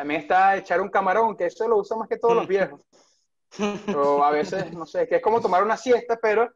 También 0.00 0.22
está 0.22 0.56
echar 0.56 0.80
un 0.80 0.88
camarón, 0.88 1.36
que 1.36 1.44
eso 1.44 1.68
lo 1.68 1.76
usan 1.76 1.98
más 1.98 2.08
que 2.08 2.16
todos 2.16 2.34
los 2.34 2.48
viejos. 2.48 2.80
O 3.94 4.24
a 4.24 4.30
veces, 4.30 4.72
no 4.72 4.86
sé, 4.86 5.06
que 5.06 5.16
es 5.16 5.22
como 5.22 5.42
tomar 5.42 5.62
una 5.62 5.76
siesta, 5.76 6.18
pero 6.22 6.50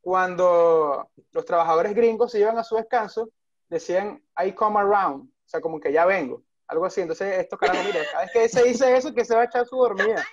cuando 0.00 1.10
los 1.32 1.44
trabajadores 1.44 1.94
gringos 1.94 2.32
se 2.32 2.40
iban 2.40 2.56
a 2.56 2.64
su 2.64 2.76
descanso, 2.76 3.28
decían, 3.68 4.22
I 4.42 4.52
come 4.52 4.80
around, 4.80 5.28
o 5.28 5.32
sea, 5.44 5.60
como 5.60 5.78
que 5.78 5.92
ya 5.92 6.06
vengo, 6.06 6.42
algo 6.66 6.86
así. 6.86 7.02
Entonces, 7.02 7.40
esto, 7.40 7.58
carajo, 7.58 7.82
mira, 7.84 8.00
cada 8.10 8.22
vez 8.22 8.30
que 8.32 8.48
se 8.48 8.62
dice 8.62 8.96
eso, 8.96 9.12
que 9.12 9.26
se 9.26 9.34
va 9.34 9.42
a 9.42 9.44
echar 9.44 9.66
su 9.66 9.76
dormida. 9.76 10.24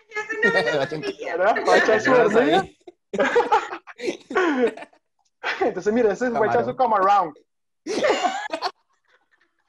¿Verdad? 1.26 1.56
Va 1.68 1.74
a 1.74 1.78
echar 1.78 2.00
su 2.00 2.12
dormida. 2.12 2.66
Entonces, 5.60 5.92
mira, 5.92 6.14
ese 6.14 6.28
se 6.28 6.32
va 6.32 6.46
a 6.46 6.50
echar 6.50 6.64
su 6.64 6.74
come 6.78 6.96
around. 6.96 7.36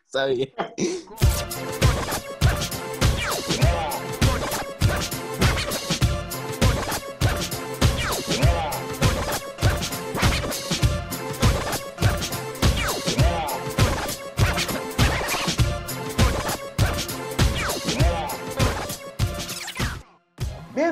Sabía. 0.07 0.47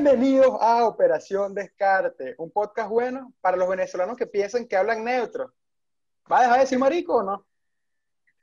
Bienvenidos 0.05 0.59
a 0.61 0.85
Operación 0.87 1.55
Descarte, 1.55 2.35
un 2.37 2.51
podcast 2.51 2.91
bueno 2.91 3.33
para 3.41 3.57
los 3.57 3.67
venezolanos 3.67 4.19
que 4.19 4.27
piensan 4.27 4.69
que 4.69 4.77
hablan 4.77 5.03
neutro. 5.03 5.55
¿Va 6.31 6.41
a 6.41 6.43
dejar 6.43 6.57
de 6.57 6.61
decir 6.65 6.79
marico 6.79 7.15
o 7.15 7.23
no? 7.23 7.47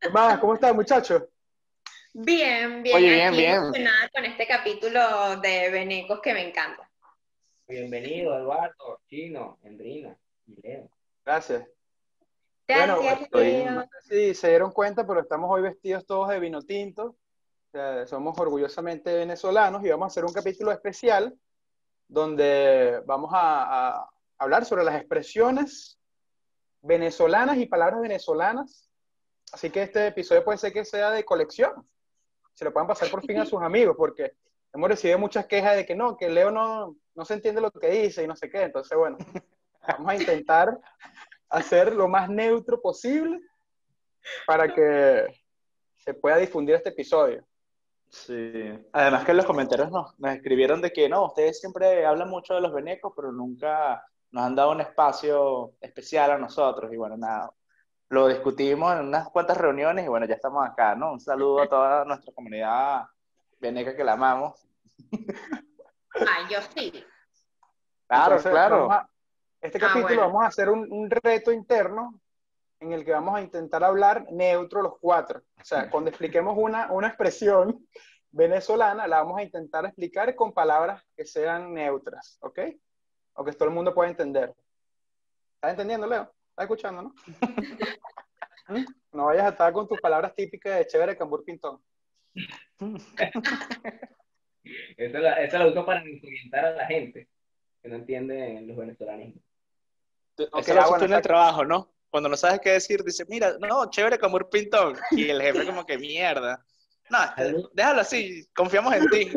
¿Qué 0.00 0.08
más? 0.10 0.40
¿Cómo 0.40 0.54
están, 0.54 0.74
muchachos? 0.74 1.22
Bien, 2.12 2.82
bien. 2.82 2.96
Oye, 2.96 3.10
bien, 3.10 3.28
aquí 3.28 3.36
bien. 3.36 3.54
emocionada 3.54 4.08
con 4.12 4.24
este 4.24 4.44
capítulo 4.48 5.36
de 5.40 5.70
Venecos 5.70 6.18
que 6.20 6.34
me 6.34 6.48
encanta. 6.48 6.90
Bienvenido, 7.68 8.36
Eduardo, 8.36 9.02
Chino, 9.06 9.60
Endrina 9.62 10.18
y 10.48 10.60
Leo. 10.60 10.90
Gracias. 11.24 11.64
Gracias, 12.66 12.96
bueno, 12.98 13.20
estoy- 13.22 13.52
Leo. 13.52 13.70
no 13.70 13.82
sé 13.82 14.00
si 14.08 14.34
se 14.34 14.48
dieron 14.48 14.72
cuenta, 14.72 15.06
pero 15.06 15.20
estamos 15.20 15.48
hoy 15.48 15.62
vestidos 15.62 16.04
todos 16.04 16.28
de 16.28 16.40
vino 16.40 16.60
tinto. 16.60 17.14
Somos 18.06 18.38
orgullosamente 18.38 19.14
venezolanos 19.14 19.82
y 19.84 19.88
vamos 19.88 20.04
a 20.04 20.08
hacer 20.08 20.24
un 20.24 20.32
capítulo 20.32 20.72
especial 20.72 21.34
donde 22.06 23.02
vamos 23.06 23.30
a, 23.32 23.96
a 23.96 24.10
hablar 24.38 24.66
sobre 24.66 24.84
las 24.84 24.96
expresiones 24.96 25.98
venezolanas 26.82 27.56
y 27.56 27.66
palabras 27.66 28.02
venezolanas. 28.02 28.90
Así 29.52 29.70
que 29.70 29.82
este 29.82 30.08
episodio 30.08 30.44
puede 30.44 30.58
ser 30.58 30.72
que 30.72 30.84
sea 30.84 31.10
de 31.10 31.24
colección. 31.24 31.88
Se 32.52 32.64
lo 32.64 32.72
puedan 32.72 32.88
pasar 32.88 33.10
por 33.10 33.24
fin 33.24 33.38
a 33.38 33.46
sus 33.46 33.62
amigos, 33.62 33.96
porque 33.96 34.34
hemos 34.74 34.90
recibido 34.90 35.18
muchas 35.18 35.46
quejas 35.46 35.76
de 35.76 35.86
que 35.86 35.94
no, 35.94 36.16
que 36.16 36.28
Leo 36.28 36.50
no, 36.50 36.96
no 37.14 37.24
se 37.24 37.34
entiende 37.34 37.60
lo 37.60 37.70
que 37.70 37.88
dice 37.88 38.22
y 38.22 38.26
no 38.26 38.36
sé 38.36 38.50
qué. 38.50 38.62
Entonces, 38.62 38.96
bueno, 38.98 39.16
vamos 39.88 40.12
a 40.12 40.16
intentar 40.16 40.78
hacer 41.48 41.94
lo 41.94 42.08
más 42.08 42.28
neutro 42.28 42.80
posible 42.80 43.40
para 44.46 44.72
que 44.74 45.26
se 45.96 46.14
pueda 46.14 46.36
difundir 46.36 46.74
este 46.74 46.90
episodio. 46.90 47.46
Sí. 48.12 48.86
Además 48.92 49.24
que 49.24 49.30
en 49.30 49.36
los 49.38 49.46
comentarios 49.46 49.90
nos, 49.90 50.18
nos 50.18 50.34
escribieron 50.34 50.82
de 50.82 50.92
que 50.92 51.08
no, 51.08 51.24
ustedes 51.26 51.58
siempre 51.58 52.04
hablan 52.04 52.28
mucho 52.28 52.54
de 52.54 52.60
los 52.60 52.72
venecos, 52.72 53.12
pero 53.16 53.32
nunca 53.32 54.04
nos 54.30 54.44
han 54.44 54.54
dado 54.54 54.72
un 54.72 54.82
espacio 54.82 55.72
especial 55.80 56.30
a 56.32 56.38
nosotros. 56.38 56.92
Y 56.92 56.96
bueno, 56.98 57.16
nada, 57.16 57.50
lo 58.10 58.28
discutimos 58.28 58.92
en 58.94 59.06
unas 59.06 59.30
cuantas 59.30 59.56
reuniones 59.56 60.04
y 60.04 60.08
bueno, 60.08 60.26
ya 60.26 60.34
estamos 60.34 60.62
acá, 60.68 60.94
¿no? 60.94 61.12
Un 61.12 61.20
saludo 61.20 61.62
a 61.62 61.68
toda 61.68 62.04
nuestra 62.04 62.32
comunidad 62.34 63.04
veneca 63.58 63.96
que 63.96 64.04
la 64.04 64.12
amamos. 64.12 64.68
Ay, 66.14 66.44
yo 66.50 66.58
sí. 66.74 66.92
Claro, 68.06 68.36
Entonces, 68.36 68.52
claro. 68.52 68.92
a- 68.92 69.08
este 69.60 69.78
Ah, 69.78 69.80
capítulo 69.88 70.06
bueno. 70.06 70.26
vamos 70.26 70.44
a 70.44 70.48
hacer 70.48 70.68
un, 70.68 70.86
un 70.92 71.08
reto 71.10 71.50
interno 71.52 72.20
en 72.82 72.92
el 72.92 73.04
que 73.04 73.12
vamos 73.12 73.36
a 73.36 73.40
intentar 73.42 73.84
hablar 73.84 74.26
neutro 74.30 74.82
los 74.82 74.98
cuatro. 74.98 75.42
O 75.60 75.64
sea, 75.64 75.88
cuando 75.88 76.10
expliquemos 76.10 76.54
una, 76.58 76.90
una 76.92 77.08
expresión 77.08 77.86
venezolana, 78.30 79.06
la 79.06 79.18
vamos 79.18 79.38
a 79.38 79.42
intentar 79.44 79.84
explicar 79.86 80.34
con 80.34 80.52
palabras 80.52 81.02
que 81.16 81.24
sean 81.24 81.72
neutras, 81.72 82.38
¿ok? 82.42 82.58
O 83.34 83.44
que 83.44 83.52
todo 83.52 83.68
el 83.68 83.74
mundo 83.74 83.94
pueda 83.94 84.10
entender. 84.10 84.54
¿Estás 85.54 85.70
entendiendo, 85.72 86.06
Leo? 86.06 86.22
¿Estás 86.50 86.64
escuchando, 86.64 87.02
no? 87.02 87.14
No 89.12 89.26
vayas 89.26 89.44
a 89.44 89.48
estar 89.50 89.70
con 89.74 89.86
tus 89.86 90.00
palabras 90.00 90.34
típicas 90.34 90.78
de 90.78 90.86
chévere 90.86 91.16
cambur 91.18 91.44
pintón. 91.44 91.78
Esa 94.96 95.18
la, 95.18 95.32
esa 95.44 95.58
la 95.58 95.66
uso 95.66 95.84
para 95.84 96.00
orientar 96.00 96.64
a 96.64 96.70
la 96.70 96.86
gente 96.86 97.28
que 97.82 97.88
no 97.88 97.96
entiende 97.96 98.62
los 98.62 98.76
venezolanos. 98.76 99.34
Tú- 100.34 100.44
Ok, 100.52 100.60
Eso 100.60 100.74
lo 100.74 100.80
ah, 100.80 100.84
haces 100.84 100.90
bueno, 100.90 101.06
tú 101.06 101.12
en 101.12 101.16
el 101.18 101.22
trabajo, 101.22 101.64
¿no? 101.66 101.91
Cuando 102.12 102.28
no 102.28 102.36
sabes 102.36 102.60
qué 102.60 102.72
decir, 102.72 103.02
dices, 103.02 103.26
mira, 103.26 103.56
no, 103.58 103.88
chévere 103.88 104.18
como 104.18 104.36
un 104.36 104.46
pintón. 104.50 104.94
Y 105.12 105.30
el 105.30 105.40
jefe 105.40 105.64
como 105.64 105.86
que 105.86 105.96
mierda. 105.96 106.62
No, 107.08 107.18
este, 107.38 107.64
déjalo 107.72 108.02
así, 108.02 108.46
confiamos 108.54 108.94
en 108.94 109.08
ti. 109.08 109.32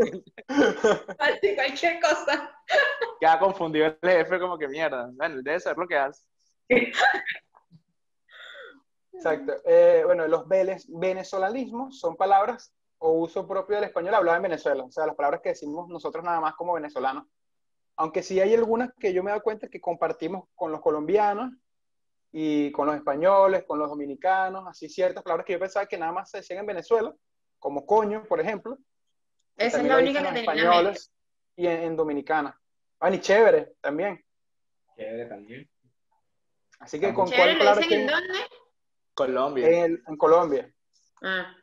Así, 1.18 1.56
cualquier 1.56 2.02
cosa. 2.02 2.52
Queda 3.19 3.40
confundido 3.40 3.85
el 3.88 3.97
jefe 4.02 4.40
como 4.40 4.58
que 4.58 4.68
mierda. 4.68 5.09
Bueno, 5.14 5.41
debe 5.41 5.58
saber 5.62 5.78
lo 5.78 5.88
que 5.88 5.96
hace. 5.97 6.22
Exacto. 9.14 9.53
Eh, 9.66 10.02
bueno, 10.06 10.28
los 10.28 10.46
veles- 10.46 10.85
venezolanismos 10.90 11.97
son 11.97 12.18
palabras 12.18 12.74
o 12.97 13.12
uso 13.14 13.47
propio 13.47 13.75
del 13.78 13.85
español 13.85 14.16
hablado 14.16 14.35
en 14.35 14.44
Venezuela. 14.44 14.84
O 14.84 14.91
sea, 14.91 15.06
las 15.06 15.16
palabras 15.16 15.40
que 15.41 15.50
decimos 15.50 15.88
nosotros 15.88 16.25
nada 16.25 16.41
más 16.41 16.56
como 16.56 16.74
venezolanos. 16.74 17.24
Aunque 17.96 18.22
sí 18.22 18.41
hay 18.41 18.53
algunas 18.53 18.90
que 19.00 19.14
yo 19.14 19.24
me 19.24 19.30
he 19.30 19.31
dado 19.31 19.44
cuenta 19.44 19.69
que 19.69 19.80
compartimos 19.80 20.50
con 20.56 20.74
los 20.74 20.81
colombianos 20.81 21.53
y 22.38 22.69
con 22.73 22.85
los 22.88 22.97
españoles, 22.97 23.63
con 23.66 23.79
los 23.79 23.88
dominicanos, 23.90 24.66
así 24.68 24.90
ciertas 24.90 25.23
palabras 25.23 25.46
que 25.46 25.53
yo 25.53 25.59
pensaba 25.59 25.85
que 25.85 25.97
nada 25.97 26.12
más 26.12 26.29
se 26.29 26.40
decían 26.40 26.59
en 26.59 26.66
Venezuela, 26.66 27.16
como 27.59 27.85
coño, 27.85 28.25
por 28.28 28.41
ejemplo. 28.41 28.78
que 29.56 29.68
Esa 29.68 29.78
es 29.79 29.85
la 29.88 29.97
única 30.00 30.19
que 30.19 30.41
tenía 30.41 30.79
en 30.81 30.94
y 31.56 31.68
en, 31.68 31.84
en 31.84 31.96
dominicana. 31.96 32.59
Ah, 33.00 33.09
ni 33.09 33.22
chévere 33.22 33.75
también. 33.79 34.22
Chévere 34.97 35.28
también. 35.28 35.69
Así 36.79 37.00
que 37.00 37.13
con 37.13 37.28
Chévere, 37.28 37.44
cuál 37.44 37.53
¿lo 37.53 37.59
palabra 37.59 37.81
dicen 37.84 38.01
en 38.01 38.07
dónde? 38.07 38.40
Colombia. 39.13 39.67
en, 39.69 39.84
el- 39.85 40.03
en 40.06 40.17
Colombia. 40.17 40.73
Ah, 41.22 41.56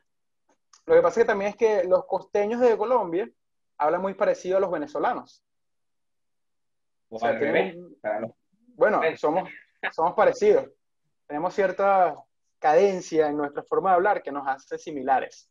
Lo 0.87 0.95
que 0.95 1.03
pasa 1.03 1.21
es 1.21 1.25
que 1.27 1.29
también 1.29 1.51
es 1.51 1.57
que 1.57 1.85
los 1.85 2.07
costeños 2.07 2.63
de 2.63 2.79
Colombia 2.79 3.29
hablan 3.77 4.01
muy 4.01 4.15
parecido 4.15 4.57
a 4.57 4.61
los 4.61 4.71
venezolanos. 4.71 5.45
O 7.11 7.19
sea, 7.19 7.39
tienen- 7.39 7.95
Bueno. 8.75 9.03
somos, 9.19 9.51
somos 9.91 10.15
parecidos. 10.15 10.69
Tenemos 11.27 11.55
cierta 11.55 12.15
cadencia 12.59 13.27
en 13.29 13.37
nuestra 13.37 13.63
forma 13.65 13.91
de 13.91 13.97
hablar 13.97 14.23
que 14.23 14.31
nos 14.31 14.47
hace 14.47 14.79
similares. 14.79 15.49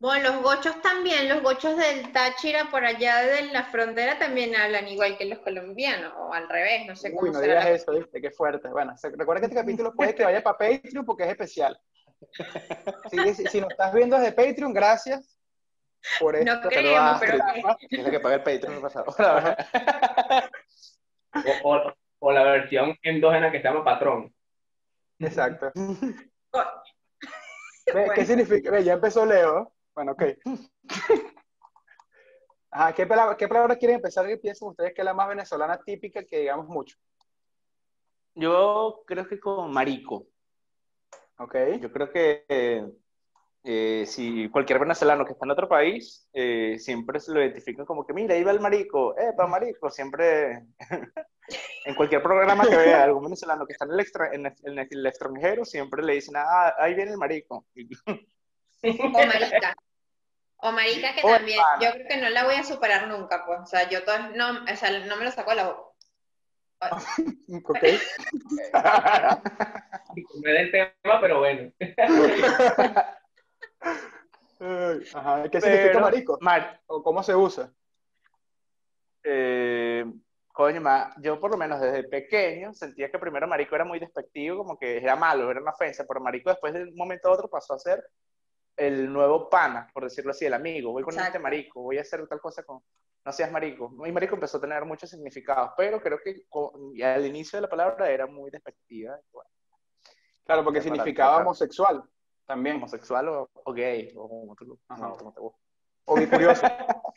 Bueno, 0.00 0.30
los 0.32 0.42
gochos 0.42 0.80
también, 0.80 1.28
los 1.28 1.42
gochos 1.42 1.76
del 1.76 2.12
Táchira 2.12 2.70
por 2.70 2.84
allá 2.84 3.16
de 3.22 3.46
la 3.46 3.64
frontera 3.64 4.16
también 4.18 4.54
hablan 4.54 4.86
igual 4.86 5.18
que 5.18 5.24
los 5.24 5.40
colombianos, 5.40 6.12
o 6.16 6.32
al 6.32 6.48
revés, 6.48 6.86
no 6.86 6.94
sé 6.94 7.08
Uy, 7.10 7.16
cómo 7.16 7.32
no 7.32 7.40
será 7.40 7.54
digas 7.54 7.64
la 7.64 7.70
eso, 7.72 7.92
¿viste? 7.94 8.20
Qué 8.20 8.30
fuerte. 8.30 8.68
Bueno, 8.68 8.96
se- 8.96 9.10
recuerda 9.10 9.40
que 9.40 9.46
este 9.46 9.56
capítulo 9.56 9.92
puede 9.94 10.14
que 10.14 10.22
vaya 10.24 10.40
para 10.42 10.56
Patreon 10.56 11.04
porque 11.04 11.24
es 11.24 11.30
especial. 11.30 11.80
Si, 13.10 13.34
si 13.48 13.60
nos 13.60 13.70
estás 13.70 13.92
viendo 13.92 14.16
desde 14.18 14.32
Patreon, 14.32 14.72
gracias 14.72 15.36
por 16.20 16.36
esto. 16.36 16.54
No 16.54 16.60
creemos, 16.68 17.18
pero 17.18 17.38
Tiene 17.88 18.10
que 18.12 18.20
pagar 18.20 18.38
el 18.38 18.44
Patreon 18.44 18.74
el 18.76 18.80
pasado. 18.82 19.06
O, 21.62 21.70
o- 21.74 21.94
o 22.18 22.32
la 22.32 22.42
versión 22.42 22.96
endógena 23.02 23.50
que 23.50 23.58
se 23.58 23.64
llama 23.64 23.84
patrón. 23.84 24.32
Exacto. 25.18 25.70
¿Qué 28.14 28.26
significa? 28.26 28.80
Ya 28.80 28.94
empezó 28.94 29.24
Leo. 29.24 29.72
Bueno, 29.94 30.12
ok. 30.12 30.22
Ajá, 32.70 32.92
¿qué 32.92 33.06
palabra, 33.06 33.36
qué 33.36 33.48
palabra 33.48 33.76
quieren 33.76 33.96
empezar 33.96 34.26
que 34.26 34.36
piensan 34.36 34.68
ustedes 34.68 34.92
que 34.94 35.00
es 35.00 35.04
la 35.04 35.14
más 35.14 35.28
venezolana 35.28 35.80
típica 35.82 36.22
que 36.24 36.40
digamos 36.40 36.68
mucho? 36.68 36.96
Yo 38.34 39.02
creo 39.06 39.26
que 39.26 39.40
con 39.40 39.72
marico. 39.72 40.26
Ok. 41.38 41.56
Yo 41.80 41.90
creo 41.90 42.10
que 42.12 42.84
eh, 43.64 44.04
si 44.06 44.48
cualquier 44.50 44.78
venezolano 44.78 45.24
que 45.24 45.32
está 45.32 45.44
en 45.46 45.50
otro 45.50 45.68
país, 45.68 46.28
eh, 46.32 46.76
siempre 46.78 47.20
se 47.20 47.32
lo 47.32 47.40
identifican 47.40 47.84
como 47.86 48.06
que, 48.06 48.12
mira, 48.12 48.34
ahí 48.34 48.42
va 48.44 48.52
el 48.52 48.60
marico, 48.60 49.18
eh, 49.18 49.32
va 49.38 49.46
marico, 49.46 49.90
siempre, 49.90 50.64
en 51.84 51.94
cualquier 51.94 52.22
programa 52.22 52.66
que 52.68 52.76
vea 52.76 53.04
algún 53.04 53.24
venezolano 53.24 53.66
que 53.66 53.72
está 53.72 53.84
en 53.84 53.92
el, 53.92 54.00
extra- 54.00 54.30
en 54.32 54.46
el- 54.46 54.54
en 54.64 54.78
el 54.78 55.06
extranjero, 55.06 55.64
siempre 55.64 56.02
le 56.02 56.14
dicen, 56.14 56.34
ah, 56.36 56.74
ahí 56.78 56.94
viene 56.94 57.10
el 57.12 57.18
marico. 57.18 57.66
O 58.82 59.26
marica. 59.26 59.74
O 60.60 60.72
marica 60.72 61.14
que 61.14 61.20
O 61.26 61.30
también, 61.30 61.58
hermana. 61.58 61.82
yo 61.84 61.90
creo 61.92 62.06
que 62.08 62.16
no 62.18 62.28
la 62.30 62.44
voy 62.44 62.54
a 62.54 62.62
superar 62.64 63.08
nunca, 63.08 63.44
pues. 63.44 63.60
O 63.60 63.66
sea, 63.66 63.88
yo 63.88 64.04
todo, 64.04 64.18
no, 64.36 64.64
o 64.72 64.76
sea, 64.76 64.90
no 65.00 65.16
me 65.16 65.24
lo 65.24 65.30
saco 65.32 65.50
de 65.50 65.56
la 65.56 65.64
boca. 65.66 65.88
Ok. 67.64 67.78
No 70.14 70.48
es 70.50 70.54
del 70.58 70.70
tema, 70.70 71.20
pero 71.20 71.38
bueno. 71.40 71.72
Ajá, 75.14 75.48
¿Qué 75.50 75.60
significa 75.60 75.88
Pero, 75.92 76.00
marico? 76.00 76.38
Mar- 76.40 76.80
¿O 76.86 77.02
cómo 77.02 77.22
se 77.22 77.34
usa? 77.34 77.72
eh, 79.22 80.04
coño, 80.52 80.80
ma, 80.80 81.14
yo 81.20 81.38
por 81.40 81.50
lo 81.50 81.56
menos 81.56 81.80
desde 81.80 82.04
pequeño 82.08 82.72
sentía 82.72 83.10
que 83.10 83.18
primero 83.18 83.46
marico 83.46 83.74
era 83.74 83.84
muy 83.84 83.98
despectivo, 83.98 84.58
como 84.58 84.78
que 84.78 84.96
era 84.98 85.16
malo, 85.16 85.50
era 85.50 85.60
una 85.60 85.72
ofensa, 85.72 86.04
pero 86.06 86.20
marico 86.20 86.50
después 86.50 86.72
de 86.72 86.84
un 86.84 86.94
momento 86.96 87.28
a 87.28 87.32
otro 87.32 87.48
pasó 87.48 87.74
a 87.74 87.78
ser 87.78 88.02
el 88.76 89.12
nuevo 89.12 89.48
pana, 89.50 89.90
por 89.92 90.04
decirlo 90.04 90.30
así, 90.30 90.46
el 90.46 90.54
amigo. 90.54 90.92
Voy 90.92 91.02
con 91.02 91.12
este 91.14 91.20
Exacto. 91.26 91.40
marico, 91.42 91.82
voy 91.82 91.98
a 91.98 92.02
hacer 92.02 92.26
tal 92.28 92.40
cosa 92.40 92.62
con... 92.62 92.80
No 93.24 93.32
seas 93.32 93.50
marico. 93.50 93.92
Y 94.06 94.12
marico 94.12 94.34
empezó 94.36 94.58
a 94.58 94.60
tener 94.60 94.84
muchos 94.84 95.10
significados, 95.10 95.72
pero 95.76 96.00
creo 96.00 96.18
que 96.24 96.44
con- 96.48 96.94
y 96.96 97.02
al 97.02 97.26
inicio 97.26 97.56
de 97.56 97.62
la 97.62 97.68
palabra 97.68 98.08
era 98.08 98.26
muy 98.26 98.50
despectiva. 98.50 99.18
bueno, 99.32 99.50
Claro, 100.44 100.64
porque 100.64 100.80
significaba 100.80 101.38
homosexual 101.38 102.02
también. 102.48 102.76
homosexual 102.76 103.28
o, 103.28 103.50
o 103.52 103.72
gay, 103.72 104.12
o 104.16 104.28
como 104.28 104.54
tú- 104.56 104.78
Ajá. 104.88 105.12
como 105.16 105.32
te 105.32 105.40
guste. 105.40 105.60
O 106.06 106.16
bicurioso. 106.16 106.62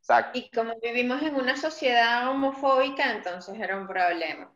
Exacto. 0.00 0.38
Y 0.38 0.50
como 0.50 0.78
vivimos 0.80 1.20
en 1.22 1.34
una 1.34 1.56
sociedad 1.56 2.30
homofóbica, 2.30 3.12
entonces 3.12 3.58
era 3.58 3.76
un 3.76 3.86
problema. 3.86 4.52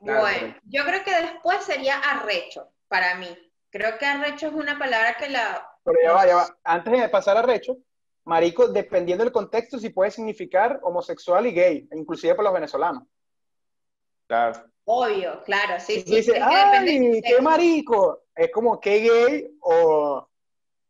Claro, 0.00 0.20
bueno, 0.20 0.38
correcto. 0.38 0.60
yo 0.64 0.84
creo 0.84 1.04
que 1.04 1.14
después 1.22 1.64
sería 1.64 1.98
arrecho 1.98 2.68
para 2.88 3.14
mí. 3.14 3.28
Creo 3.70 3.96
que 3.98 4.06
arrecho 4.06 4.48
es 4.48 4.52
una 4.52 4.78
palabra 4.78 5.14
que 5.14 5.28
la... 5.30 5.66
Pero 5.82 5.98
ya 6.02 6.12
va, 6.12 6.26
ya 6.26 6.36
va. 6.36 6.58
Antes 6.62 7.00
de 7.00 7.08
pasar 7.08 7.36
a 7.36 7.42
recho, 7.42 7.78
marico, 8.24 8.68
dependiendo 8.68 9.24
del 9.24 9.32
contexto, 9.32 9.78
sí 9.78 9.88
puede 9.90 10.10
significar 10.10 10.78
homosexual 10.82 11.46
y 11.46 11.52
gay, 11.52 11.88
inclusive 11.92 12.34
para 12.34 12.44
los 12.44 12.54
venezolanos. 12.54 13.02
Claro. 14.28 14.64
Obvio, 14.84 15.42
claro, 15.44 15.80
sí, 15.80 16.02
sí. 16.02 16.16
Dice, 16.16 16.32
depende 16.32 16.92
del 16.92 17.14
¡ay, 17.14 17.22
qué 17.22 17.40
marico! 17.42 18.23
Es 18.36 18.50
como, 18.50 18.80
¿qué 18.80 18.98
gay 19.00 19.56
o 19.60 20.28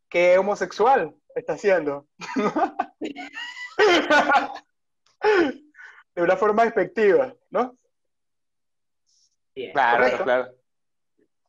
qué 0.09 0.39
homosexual 0.39 1.15
está 1.35 1.55
haciendo? 1.55 2.07
De 6.15 6.23
una 6.23 6.37
forma 6.37 6.65
despectiva, 6.65 7.35
¿no? 7.51 7.77
Bien. 9.55 9.73
Claro, 9.73 9.99
Correcto. 10.05 10.25
claro. 10.25 10.55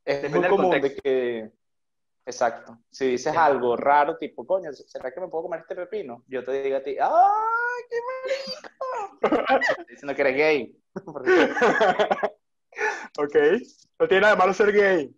Es 0.03 0.21
Depende 0.21 0.49
muy 0.49 0.57
común 0.57 0.81
de 0.81 0.95
que. 0.95 1.51
Exacto. 2.25 2.77
Si 2.89 3.11
dices 3.11 3.31
Sí. 3.33 3.37
algo 3.39 3.77
raro, 3.77 4.17
tipo, 4.17 4.45
coño, 4.45 4.71
¿será 4.73 5.13
que 5.13 5.21
me 5.21 5.27
puedo 5.27 5.43
comer 5.43 5.59
este 5.61 5.75
pepino? 5.75 6.23
Yo 6.27 6.43
te 6.43 6.63
digo 6.63 6.77
a 6.77 6.83
ti, 6.83 6.97
¡ay, 6.99 7.83
qué 7.89 7.97
marico! 9.21 9.21
Diciendo 9.87 10.15
que 10.15 10.21
eres 10.21 10.35
gay. 10.35 10.75
Ok. 13.17 13.33
No 13.97 14.07
tiene 14.09 14.21
nada 14.21 14.33
de 14.33 14.39
malo 14.39 14.53
ser 14.53 14.73
gay. 14.73 15.15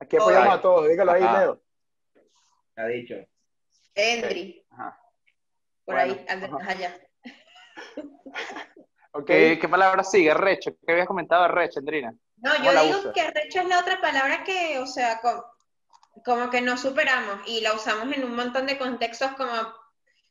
Aquí 0.00 0.16
apoyamos 0.16 0.48
Oye. 0.48 0.58
a 0.58 0.62
todos. 0.62 0.88
Dígalo 0.88 1.12
ahí, 1.12 1.22
Ajá. 1.22 1.40
Leo. 1.40 1.62
Ha 2.76 2.86
dicho. 2.86 3.14
Endri, 3.94 4.66
Ajá. 4.70 4.98
por 5.84 5.94
Bueno, 5.94 6.12
ahí, 6.14 6.26
al 6.28 6.40
de 6.40 6.46
ajá. 6.46 6.54
más 6.58 6.68
allá. 6.68 7.00
Ok. 9.12 9.26
¿Qué, 9.26 9.58
qué 9.60 9.68
palabra 9.68 10.04
sigue? 10.04 10.32
Recho. 10.34 10.70
¿Qué 10.86 10.92
habías 10.92 11.08
comentado, 11.08 11.48
Recho, 11.48 11.80
Andrina? 11.80 12.14
No, 12.36 12.52
¿Cómo 12.54 12.64
yo 12.72 12.82
digo 12.84 13.12
que 13.12 13.20
arrecho 13.20 13.58
es 13.60 13.66
la 13.66 13.80
otra 13.80 14.00
palabra 14.00 14.44
que, 14.44 14.78
o 14.78 14.86
sea, 14.86 15.20
co- 15.20 15.44
como, 16.24 16.48
que 16.48 16.60
no 16.60 16.76
superamos 16.78 17.40
y 17.48 17.60
la 17.60 17.72
usamos 17.74 18.14
en 18.16 18.22
un 18.24 18.36
montón 18.36 18.66
de 18.66 18.78
contextos 18.78 19.32
como 19.32 19.52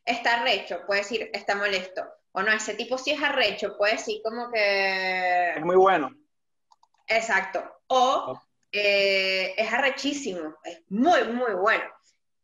está 0.05 0.39
arrecho, 0.39 0.85
puede 0.87 1.01
decir 1.01 1.29
está 1.33 1.55
molesto. 1.55 2.03
O 2.31 2.41
no, 2.41 2.53
ese 2.53 2.73
tipo 2.75 2.97
sí 2.97 3.11
es 3.11 3.21
arrecho, 3.21 3.75
puede 3.77 3.93
decir 3.97 4.21
como 4.23 4.49
que... 4.49 5.49
Es 5.57 5.61
muy 5.65 5.75
bueno. 5.75 6.09
Exacto. 7.05 7.61
O 7.87 8.41
eh, 8.71 9.53
es 9.57 9.73
arrechísimo, 9.73 10.55
es 10.63 10.81
muy, 10.89 11.23
muy 11.25 11.53
bueno. 11.53 11.83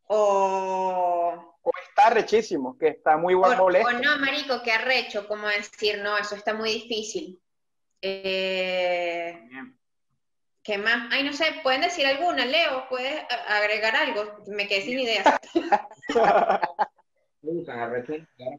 O, 0.08 1.58
O 1.62 1.72
está 1.90 2.12
rechísimo, 2.12 2.78
que 2.78 2.90
está 2.90 3.18
muy 3.18 3.34
o, 3.34 3.40
bueno, 3.40 3.64
molesto. 3.64 3.90
o 3.90 4.00
no, 4.00 4.18
marico, 4.20 4.62
que 4.64 4.72
arrecho, 4.72 5.28
como 5.28 5.48
decir, 5.48 6.00
no, 6.02 6.18
eso 6.18 6.36
está 6.36 6.54
muy 6.54 6.72
difícil. 6.72 7.40
Eh. 8.02 9.42
¿Qué 10.62 10.78
más? 10.80 11.10
Ay, 11.12 11.24
no 11.24 11.32
sé, 11.32 11.46
pueden 11.62 11.82
decir 11.82 12.08
alguna, 12.08 12.44
Leo, 12.44 12.88
puedes 12.90 13.24
agregar 13.48 13.96
algo, 13.96 14.44
me 14.48 14.68
quedé 14.68 14.82
sin 14.82 15.00
ideas. 15.00 15.26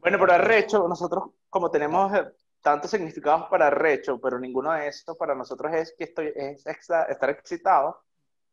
Bueno, 0.01 0.17
pero 0.17 0.31
arrecho, 0.31 0.87
nosotros 0.87 1.25
como 1.49 1.69
tenemos 1.69 2.13
eh, 2.13 2.23
tantos 2.67 2.91
significados 2.91 3.47
para 3.49 3.67
arrecho, 3.67 4.19
pero 4.19 4.37
ninguno 4.37 4.73
de 4.73 4.87
estos 4.89 5.15
para 5.17 5.33
nosotros 5.33 5.73
es 5.73 5.95
que 5.97 6.03
estoy, 6.03 6.33
es 6.35 6.65
extra- 6.67 7.03
estar 7.05 7.29
excitado. 7.29 8.01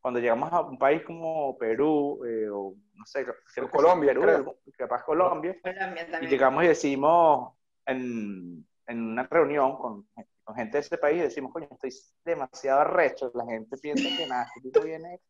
Cuando 0.01 0.21
llegamos 0.21 0.53
a 0.53 0.61
un 0.61 0.79
país 0.79 1.03
como 1.05 1.59
Perú, 1.59 2.21
eh, 2.25 2.49
o 2.49 2.75
no 2.95 3.05
sé, 3.07 3.25
creo 3.25 3.67
que 3.67 3.77
Colombia, 3.77 4.11
Perú, 4.11 4.23
creo. 4.23 4.57
capaz 4.79 5.03
Colombia, 5.03 5.57
Colombia 5.61 6.07
y 6.21 6.27
llegamos 6.29 6.63
y 6.63 6.69
decimos 6.69 7.55
en, 7.87 8.65
en 8.87 9.03
una 9.03 9.25
reunión 9.25 9.77
con, 9.79 10.07
con 10.45 10.55
gente 10.55 10.77
de 10.77 10.81
ese 10.83 10.97
país, 10.97 11.19
y 11.19 11.23
decimos, 11.23 11.53
coño, 11.53 11.67
estoy 11.73 11.91
demasiado 12.25 12.83
arrecho. 12.83 13.33
La 13.35 13.45
gente 13.47 13.77
piensa 13.79 14.09
que 14.17 14.27
nada, 14.29 14.45
este 14.45 14.61
tipo 14.61 14.81
viene 14.83 15.21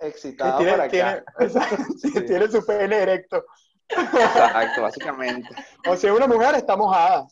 excitado 0.00 0.56
tiene, 0.58 0.72
para 0.72 0.84
acá. 0.84 0.90
tiene- 0.90 1.24
Sí. 1.98 2.24
tiene 2.24 2.48
su 2.48 2.64
pene 2.64 2.96
erecto. 3.02 3.44
Exacto, 3.90 4.82
básicamente. 4.82 5.48
O 5.86 5.96
si 5.96 6.06
es 6.06 6.12
una 6.12 6.26
mujer, 6.26 6.54
está 6.54 6.76
mojada. 6.76 7.26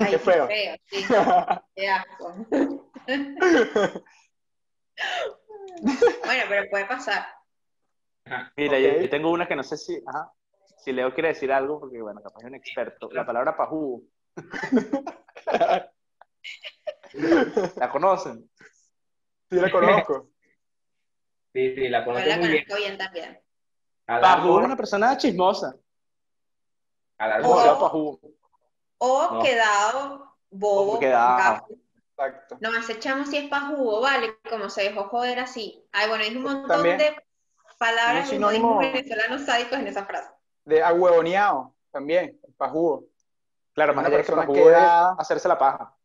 Ay, 0.00 0.10
qué 0.10 0.18
feo. 0.18 0.48
sí, 0.86 1.04
qué 1.76 1.88
asco. 1.88 2.46
Bueno, 6.24 6.44
pero 6.48 6.70
puede 6.70 6.86
pasar. 6.86 7.26
Mira, 8.56 8.78
yo, 8.78 9.00
yo 9.00 9.10
tengo 9.10 9.30
una 9.30 9.48
que 9.48 9.56
no 9.56 9.62
sé 9.62 9.76
si, 9.76 10.00
ajá, 10.06 10.32
si 10.78 10.92
Leo 10.92 11.12
quiere 11.14 11.28
decir 11.30 11.52
algo, 11.52 11.80
porque 11.80 12.00
bueno, 12.00 12.20
capaz 12.22 12.40
es 12.40 12.46
un 12.46 12.54
experto. 12.54 13.08
La 13.12 13.26
palabra 13.26 13.56
pajú, 13.56 14.08
¿la 17.76 17.90
conocen? 17.90 18.48
Sí, 19.50 19.56
la 19.56 19.70
conozco. 19.70 20.28
Sí, 21.54 21.74
sí, 21.74 21.86
la 21.90 21.98
Yo 21.98 22.04
conozco 22.06 22.28
la 22.30 22.36
muy 22.38 22.48
bien. 22.48 22.64
conozco 22.64 22.82
bien 22.82 22.96
también. 22.96 23.38
Pajú 24.06 24.58
es 24.58 24.64
una 24.64 24.74
persona 24.74 25.14
chismosa. 25.18 25.76
hablar 27.18 27.40
O- 27.42 27.48
bola. 27.48 27.56
Demasiado 27.62 27.78
pajú. 27.78 28.20
O 29.04 29.32
No. 29.32 29.42
quedado 29.42 30.32
bobo. 30.50 30.92
O 30.92 30.98
quedado. 31.00 31.66
Exacto. 32.10 32.56
No, 32.60 32.76
ese 32.78 33.00
chamo 33.00 33.24
sí 33.26 33.36
es 33.36 33.48
pajugo, 33.50 34.00
vale, 34.00 34.36
como 34.48 34.70
se 34.70 34.82
dejó 34.82 35.08
joder 35.08 35.40
así. 35.40 35.84
Ay, 35.90 36.08
bueno, 36.08 36.22
hay 36.22 36.36
un 36.36 36.42
montón 36.44 36.68
También. 36.68 36.98
de 36.98 37.16
palabras 37.78 38.32
y 38.32 38.38
modismos 38.38 38.78
venezolanos 38.78 39.42
sádicos 39.44 39.78
en 39.80 39.88
esa 39.88 40.04
frase. 40.04 40.30
De 40.64 40.80
ahuevoneado 40.84 41.74
también, 41.90 42.40
pajugo. 42.56 43.06
Claro, 43.74 43.92
Una 43.92 44.02
más 44.02 44.06
allá 44.06 44.16
de 44.18 44.22
que 44.22 44.26
persona 44.28 44.42
pajú 44.46 44.54
queda- 44.54 45.12
hacerse 45.18 45.48
la 45.48 45.58
paja. 45.58 45.96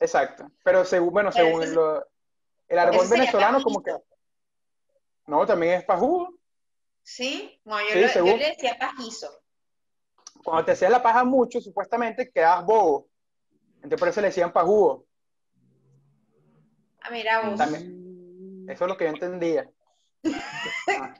Exacto. 0.00 0.50
Pero 0.64 0.84
según, 0.86 1.12
bueno, 1.12 1.30
Pero 1.34 1.46
según 1.48 1.62
ese- 1.64 1.74
lo- 1.74 1.98
el 2.68 2.78
sería 2.78 3.08
venezolano, 3.08 3.62
como 3.62 3.82
que. 3.82 3.94
No, 5.26 5.44
también 5.44 5.74
es 5.80 5.84
pajugo. 5.84 6.30
¿Sí? 7.02 7.60
No, 7.64 7.78
yo, 7.80 7.88
Sí, 8.08 8.18
lo- 8.20 8.26
yo 8.26 8.36
le 8.38 8.48
decía 8.48 8.78
pajizo. 8.78 9.28
Cuando 10.44 10.64
te 10.64 10.72
hacías 10.72 10.90
la 10.90 11.02
paja 11.02 11.24
mucho, 11.24 11.60
supuestamente 11.60 12.30
quedabas 12.30 12.64
bobo. 12.64 13.08
Entonces 13.76 13.98
por 13.98 14.08
eso 14.08 14.20
le 14.20 14.28
decían 14.28 14.52
pajugo. 14.52 15.06
Ah, 17.00 17.10
mira 17.10 17.48
vos. 17.48 17.58
También. 17.58 18.66
Eso 18.68 18.84
es 18.84 18.88
lo 18.88 18.96
que 18.96 19.04
yo 19.04 19.10
entendía. 19.10 19.70
Ah. 20.88 21.12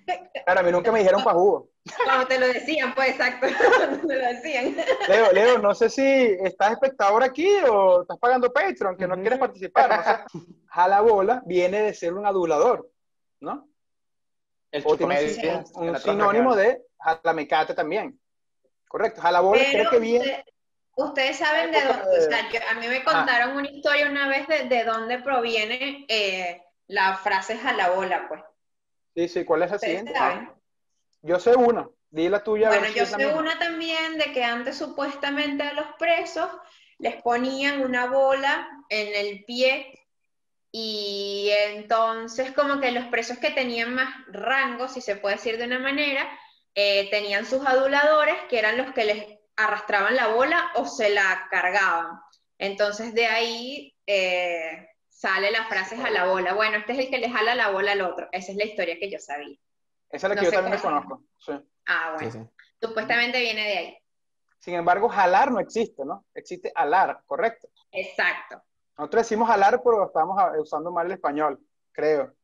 Claro, 0.45 0.61
a 0.61 0.63
mí 0.63 0.71
nunca 0.71 0.93
me 0.93 1.01
dijeron 1.01 1.25
pajugo. 1.25 1.71
Cuando 2.05 2.27
te 2.29 2.39
lo 2.39 2.47
decían, 2.47 2.95
pues 2.95 3.11
exacto, 3.11 3.49
cuando 3.77 4.07
te 4.07 4.15
lo 4.15 4.27
decían. 4.29 4.77
Leo, 5.09 5.33
Leo, 5.33 5.59
no 5.59 5.75
sé 5.75 5.91
si 5.91 6.05
estás 6.05 6.73
espectador 6.73 7.25
aquí 7.25 7.49
o 7.69 8.03
estás 8.03 8.17
pagando 8.19 8.53
Patreon, 8.53 8.97
que 8.97 9.09
no 9.09 9.17
quieres 9.17 9.41
participar. 9.41 9.91
No 9.91 10.05
sé. 10.05 10.47
Jala 10.69 11.01
bola 11.01 11.43
viene 11.47 11.83
de 11.83 11.95
ser 11.95 12.15
un 12.15 12.27
adulador, 12.27 12.89
¿no? 13.41 13.69
El 14.71 14.85
O 14.87 14.97
tiene 14.97 15.65
un, 15.75 15.99
sinónimo 15.99 16.55
de 16.55 16.83
jalamecate 16.99 17.75
también. 17.75 18.19
Correcto. 18.89 19.21
Jala 19.21 19.41
bola 19.41 19.63
creo 19.71 19.91
que 19.91 19.99
viene. 19.99 20.25
usted- 20.25 20.45
ustedes 20.97 21.37
saben 21.37 21.73
de 21.73 21.81
dónde, 21.83 22.19
o 22.19 22.21
sea, 22.23 22.49
yo- 22.51 22.61
a 22.71 22.75
mí 22.75 22.89
me 22.89 23.05
contaron 23.05 23.57
una 23.57 23.69
historia 23.69 24.09
una 24.09 24.29
vez 24.29 24.47
de, 24.49 24.65
de 24.69 24.85
dónde 24.85 25.19
proviene 25.19 26.05
eh, 26.09 26.63
la 26.87 27.17
frase 27.17 27.59
jalabola, 27.59 28.29
pues. 28.29 28.43
Sí, 29.15 29.29
sí, 29.29 29.45
¿cuál 29.45 29.63
es 29.63 29.71
la 29.71 29.77
¿Ustedes 29.77 29.99
siguiente? 30.01 30.49
Yo 31.23 31.39
sé 31.41 31.55
una. 31.57 31.89
Di 32.11 32.29
la 32.29 32.43
tuya. 32.45 32.69
Bueno, 32.69 32.87
si 32.87 32.95
yo 32.95 33.05
sé 33.07 33.17
misma. 33.17 33.35
una 33.41 33.59
también 33.59 34.17
de 34.17 34.33
que 34.33 34.45
antes 34.45 34.79
supuestamente 34.79 35.65
a 35.65 35.73
los 35.73 35.87
presos 35.99 36.49
les 36.99 37.21
ponían 37.21 37.81
una 37.83 38.07
bola 38.07 38.69
en 38.89 39.15
el 39.15 39.45
pie 39.45 40.07
y 40.71 41.51
entonces 41.75 42.53
como 42.53 42.81
que 42.81 42.93
los 42.93 43.07
presos 43.07 43.39
que 43.39 43.51
tenían 43.51 43.95
más 43.95 44.09
rango, 44.29 44.89
si 44.89 45.01
se 45.01 45.17
puede 45.17 45.37
decir 45.37 45.59
de 45.59 45.65
una 45.65 45.79
manera, 45.79 46.27
eh, 46.79 47.09
tenían 47.11 47.47
sus 47.47 47.67
aduladores 47.67 48.37
que 48.51 48.59
eran 48.59 48.77
los 48.77 48.93
que 48.93 49.07
les 49.07 49.39
arrastraban 49.57 50.15
la 50.15 50.29
bola 50.29 50.73
o 50.75 50.85
se 50.85 51.09
la 51.09 51.49
cargaban. 51.51 52.21
Entonces 52.59 53.15
de 53.15 53.27
ahí 53.27 53.97
eh, 54.07 54.87
sale 55.09 55.51
la 55.51 55.65
frase 55.65 55.97
jala 55.97 56.27
bola. 56.27 56.53
Bueno, 56.53 56.77
este 56.77 56.93
es 56.93 56.99
el 56.99 57.11
que 57.11 57.19
le 57.19 57.31
jala 57.31 57.55
la 57.55 57.71
bola 57.71 57.93
al 57.93 58.03
otro. 58.03 58.29
Esa 58.31 58.53
es 58.53 58.59
la 58.59 58.65
historia 58.65 58.99
que 58.99 59.11
yo 59.11 59.19
sabía. 59.19 59.57
Esa 60.11 60.27
es 60.27 60.29
la 60.29 60.35
No 60.35 60.41
que 60.41 60.45
yo 60.45 60.53
también 60.53 60.79
conozco. 60.79 61.23
sí. 61.39 61.53
Ah, 61.87 62.15
bueno. 62.15 62.31
Sí, 62.31 62.39
sí. 62.39 62.45
Supuestamente 62.81 63.41
viene 63.41 63.63
de 63.63 63.79
ahí. 63.79 63.99
Sin 64.59 64.75
embargo, 64.75 65.09
jalar 65.09 65.51
no 65.51 65.61
existe, 65.61 66.05
¿no? 66.05 66.27
Existe 66.35 66.73
alar, 66.75 67.23
correcto. 67.25 67.69
Exacto. 67.91 68.63
Nosotros 68.99 69.23
decimos 69.23 69.49
jalar, 69.49 69.81
pero 69.83 70.07
estamos 70.07 70.37
ah, 70.39 70.53
usando 70.59 70.91
mal 70.91 71.07
el 71.07 71.13
español, 71.13 71.59
creo. 71.93 72.35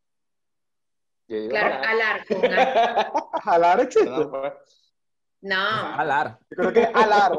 Claro, 1.26 1.88
alar 1.88 2.24
A. 2.30 3.12
Jalar 3.44 3.80
existe. 3.80 4.08
no, 4.10 4.30
pues. 4.30 4.52
No, 5.42 5.56
Jalar. 5.56 6.38
Yo 6.50 6.56
creo 6.56 6.72
que 6.72 6.82
es 6.82 6.94
alar. 6.94 7.32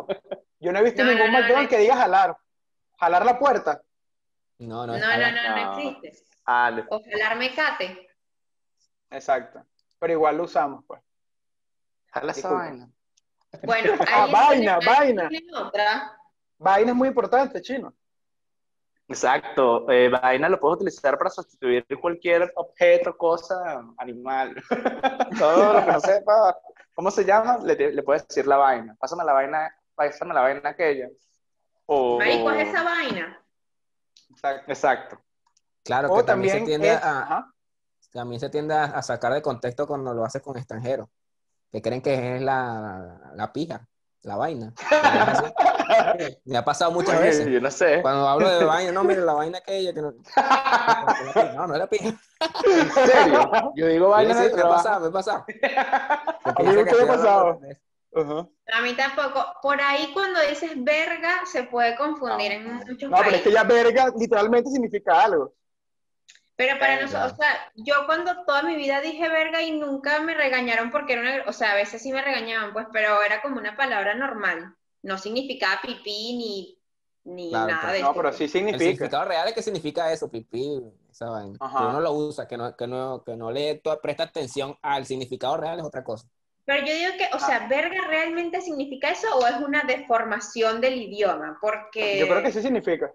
Yo 0.59 0.71
no 0.73 0.79
he 0.79 0.83
visto 0.83 1.03
No, 1.03 1.11
ningún 1.11 1.27
no, 1.27 1.39
McDonald's 1.39 1.63
no. 1.63 1.69
que 1.69 1.77
diga 1.77 1.95
jalar. 1.95 2.35
Jalar 2.99 3.25
la 3.25 3.39
puerta. 3.39 3.81
No, 4.59 4.85
no, 4.85 4.93
no, 4.93 4.99
no, 4.99 5.05
jalar. 5.05 5.33
no, 5.33 5.41
no 5.49 5.55
No. 5.73 5.79
existe. 5.79 6.23
O 6.89 7.01
jalar 7.03 7.37
mecate. 7.37 8.07
Exacto. 9.09 9.65
Pero 9.99 10.13
igual 10.13 10.37
lo 10.37 10.43
usamos, 10.43 10.83
pues. 10.85 11.01
jala 12.11 12.31
esa 12.33 12.51
vaina. 12.51 12.89
Bueno, 13.63 13.93
Ah, 14.11 14.27
vaina, 14.31 14.79
vaina. 14.85 15.29
otra. 15.55 16.17
Vaina 16.57 16.91
es 16.91 16.97
muy 16.97 17.07
importante, 17.07 17.61
chino. 17.61 17.93
Exacto, 19.07 19.89
eh, 19.91 20.09
vaina 20.09 20.47
lo 20.49 20.59
puedes 20.59 20.77
utilizar 20.77 21.17
para 21.17 21.29
sustituir 21.29 21.85
cualquier 22.01 22.51
objeto, 22.55 23.15
cosa, 23.17 23.83
animal. 23.97 24.55
Todo 25.37 25.73
lo 25.73 25.85
que 25.85 25.91
no 25.91 25.99
sepa 25.99 26.57
cómo 26.93 27.11
se 27.11 27.25
llama, 27.25 27.57
le, 27.57 27.91
le 27.91 28.03
puedes 28.03 28.27
decir 28.27 28.47
la 28.47 28.57
vaina. 28.57 28.95
Pásame 28.99 29.23
la 29.25 29.33
vaina, 29.33 29.75
pásame 29.93 30.33
la 30.33 30.41
vaina 30.41 30.69
aquella. 30.69 31.09
O, 31.85 32.17
Marico, 32.17 32.49
es 32.51 32.69
esa 32.69 32.83
vaina. 32.83 33.39
Exacto. 34.31 34.71
Exacto. 34.71 35.21
Claro 35.83 36.07
O 36.11 36.17
que 36.17 36.23
también, 36.23 36.53
también 36.59 36.65
se 36.65 36.65
tiende 36.65 36.93
es- 36.93 37.03
a, 37.03 37.21
ajá. 37.23 37.53
también 38.13 38.39
se 38.39 38.49
tiende 38.49 38.73
a, 38.73 39.01
sacar 39.01 39.33
de 39.33 39.41
contexto 39.41 39.85
cuando 39.85 40.13
lo 40.13 40.23
haces 40.23 40.41
con 40.41 40.57
extranjeros, 40.57 41.09
que 41.71 41.81
creen 41.81 42.01
que 42.01 42.37
es 42.37 42.41
la, 42.41 43.31
la 43.35 43.51
pija, 43.51 43.85
la 44.21 44.37
vaina. 44.37 44.73
Me 46.45 46.57
ha 46.57 46.63
pasado 46.65 46.91
muchas 46.91 47.15
Oye, 47.15 47.25
veces. 47.27 47.47
yo 47.47 47.61
no 47.61 47.71
sé. 47.71 48.01
Cuando 48.01 48.27
hablo 48.27 48.49
de 48.49 48.65
vaina, 48.65 48.91
no, 48.91 49.03
mira, 49.03 49.21
la 49.21 49.33
vaina 49.33 49.57
aquella 49.59 49.93
que 49.93 50.01
no. 50.01 50.13
No, 51.55 51.67
no 51.67 51.73
es 51.73 51.79
la 51.79 51.87
pija. 51.87 52.09
¿En 52.09 52.91
serio? 52.91 53.51
Yo 53.75 53.87
digo 53.87 54.09
vaina 54.09 54.33
Sí, 54.33 54.49
sí, 54.49 54.55
me 54.55 54.61
ha 54.61 54.69
pasado, 54.69 54.99
me 55.01 55.07
ha 55.07 55.11
pasado. 55.11 55.45
Se 56.57 56.63
mí 56.63 56.75
nunca 56.75 56.95
me 56.95 57.03
ha 57.03 57.07
pasado. 57.07 57.59
de- 57.61 57.77
Ajá. 58.15 58.47
A 58.77 58.81
mí 58.81 58.93
tampoco. 58.93 59.43
Por 59.61 59.81
ahí 59.81 60.11
cuando 60.13 60.39
dices 60.47 60.71
verga 60.75 61.41
se 61.45 61.63
puede 61.63 61.95
confundir 61.95 62.51
en 62.51 62.75
muchos 62.75 63.09
No, 63.09 63.17
pero 63.17 63.35
es 63.37 63.41
que 63.41 63.51
ya 63.51 63.63
verga 63.63 64.11
literalmente 64.17 64.69
significa 64.69 65.21
algo. 65.23 65.53
Pero 66.55 66.77
para 66.77 66.97
Verga. 66.97 67.05
nosotros, 67.07 67.33
o 67.33 67.35
sea, 67.37 67.71
yo 67.73 68.05
cuando 68.05 68.45
toda 68.45 68.61
mi 68.61 68.75
vida 68.75 69.01
dije 69.01 69.27
verga 69.27 69.63
y 69.63 69.71
nunca 69.71 70.19
me 70.19 70.35
regañaron 70.35 70.91
porque 70.91 71.13
era 71.13 71.21
una, 71.23 71.49
o 71.49 71.51
sea, 71.53 71.71
a 71.71 71.75
veces 71.75 72.03
sí 72.03 72.13
me 72.13 72.21
regañaban, 72.21 72.73
pues, 72.73 72.85
pero 72.93 73.23
era 73.23 73.41
como 73.41 73.57
una 73.57 73.75
palabra 73.75 74.13
normal. 74.13 74.75
No 75.03 75.17
significaba 75.17 75.79
pipí 75.81 76.35
ni, 76.37 76.79
ni 77.35 77.49
Claro, 77.49 77.67
nada 77.67 77.81
pues. 77.83 77.93
de 77.93 77.99
No, 78.01 78.11
eso. 78.11 78.15
pero 78.21 78.33
sí 78.33 78.43
El 78.45 78.49
significa. 78.49 78.79
significado 78.83 79.25
real 79.25 79.47
es 79.47 79.53
que 79.53 79.61
significa 79.61 80.11
eso, 80.11 80.29
pipí, 80.31 80.81
esa 81.11 81.29
vaina. 81.29 81.57
Que 81.59 81.83
uno 81.83 82.01
lo 82.01 82.11
usa, 82.13 82.47
que 82.47 82.57
no, 82.57 82.75
que 82.75 82.87
no, 82.87 83.23
que 83.23 83.35
no 83.35 83.51
le 83.51 83.75
to- 83.75 83.99
presta 84.01 84.23
atención 84.23 84.77
al 84.81 85.05
significado 85.05 85.57
real 85.57 85.79
es 85.79 85.85
otra 85.85 86.03
cosa. 86.03 86.27
Pero 86.65 86.85
yo 86.85 86.93
digo 86.93 87.11
que, 87.17 87.27
o 87.35 87.39
sea, 87.39 87.67
verga 87.67 88.07
realmente 88.07 88.61
significa 88.61 89.09
eso 89.11 89.27
o 89.37 89.45
es 89.45 89.57
una 89.57 89.83
deformación 89.83 90.79
del 90.79 90.95
idioma, 91.01 91.57
porque 91.61 92.17
Yo 92.19 92.27
creo 92.27 92.41
que 92.41 92.51
sí 92.53 92.61
significa. 92.61 93.11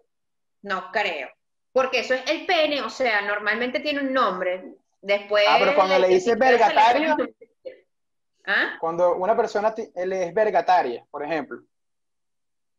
no 0.63 0.91
creo. 0.93 1.29
Porque 1.73 2.01
eso 2.01 2.13
es 2.15 2.29
el 2.31 2.45
pene, 2.45 2.83
o 2.83 2.91
sea, 2.91 3.23
normalmente 3.23 3.81
tiene 3.81 4.01
un 4.01 4.13
nombre. 4.13 4.75
Después. 5.01 5.45
Ah, 5.49 5.57
pero 5.61 5.75
cuando 5.75 5.99
le 5.99 6.09
dices 6.09 6.37
vergatario- 6.37 7.17
¿Ah? 8.47 8.77
Cuando 8.81 9.15
una 9.17 9.37
persona 9.37 9.75
es 9.77 10.35
vergataria, 10.35 11.05
por 11.11 11.23
ejemplo, 11.23 11.61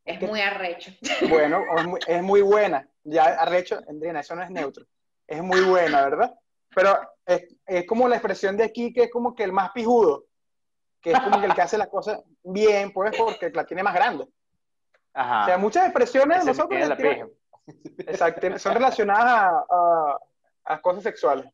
Es 0.05 0.21
muy 0.21 0.41
arrecho. 0.41 0.91
bueno, 1.29 1.63
es 1.77 1.85
muy, 1.85 1.99
es 2.07 2.23
muy 2.23 2.41
buena. 2.41 2.87
Ya 3.03 3.23
arrecho, 3.25 3.79
Andrina, 3.87 4.19
eso 4.21 4.35
no 4.35 4.43
es 4.43 4.49
neutro. 4.49 4.85
Es 5.27 5.41
muy 5.43 5.61
buena, 5.61 6.01
¿verdad? 6.03 6.33
Pero 6.75 6.97
es, 7.25 7.43
es 7.65 7.85
como 7.87 8.07
la 8.07 8.15
expresión 8.15 8.57
de 8.57 8.63
aquí, 8.63 8.91
que 8.93 9.03
es 9.03 9.11
como 9.11 9.35
que 9.35 9.43
el 9.43 9.51
más 9.51 9.71
pijudo, 9.71 10.25
que 11.01 11.11
es 11.11 11.19
como 11.19 11.39
que 11.39 11.45
el 11.47 11.53
que 11.53 11.61
hace 11.61 11.77
las 11.77 11.87
cosas 11.87 12.21
bien, 12.43 12.91
pues 12.91 13.15
porque 13.17 13.49
la 13.51 13.65
tiene 13.65 13.83
más 13.83 13.93
grande. 13.93 14.27
Ajá. 15.13 15.43
O 15.43 15.45
sea, 15.45 15.57
muchas 15.57 15.85
expresiones 15.85 16.39
de 16.39 16.45
nosotros 16.45 16.87
la 16.87 16.97
tienen-. 16.97 17.31
Exacto, 17.99 18.57
son 18.59 18.73
relacionadas 18.73 19.25
a, 19.27 19.65
a- 19.69 20.19
a 20.65 20.81
cosas 20.81 21.03
sexuales. 21.03 21.45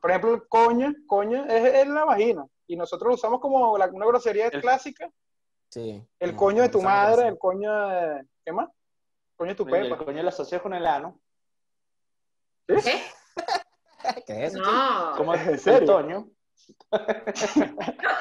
Por 0.00 0.10
ejemplo, 0.10 0.34
el 0.34 0.48
coño, 0.48 0.92
coño 1.06 1.44
es, 1.46 1.74
es 1.74 1.86
la 1.88 2.04
vagina. 2.04 2.44
Y 2.66 2.76
nosotros 2.76 3.08
lo 3.08 3.14
usamos 3.14 3.40
como 3.40 3.76
la- 3.78 3.86
una 3.86 4.06
grosería 4.06 4.46
El- 4.48 4.60
clásica. 4.60 5.08
Sí. 5.70 6.06
El 6.20 6.32
No, 6.32 6.36
coño 6.36 6.62
de 6.62 6.68
tu 6.68 6.82
madre, 6.82 7.22
así. 7.22 7.28
el 7.28 7.38
coño 7.38 7.88
de... 7.88 8.26
¿Qué 8.44 8.52
más? 8.52 8.68
Coño 9.36 9.50
de 9.50 9.54
tu 9.56 9.66
El 9.68 9.88
pepa. 9.88 10.04
coño 10.04 10.22
lo 10.22 10.28
asocias 10.28 10.60
con 10.62 10.74
el 10.74 10.86
ano. 10.86 11.18
¿Qué? 12.66 12.76
¿Qué 14.26 14.46
es 14.46 14.54
eso? 14.54 14.62
No. 14.62 15.14
Como 15.16 15.34
¿En 15.34 15.48
el 15.48 15.58
serio? 15.58 15.86
Toño. 15.86 16.28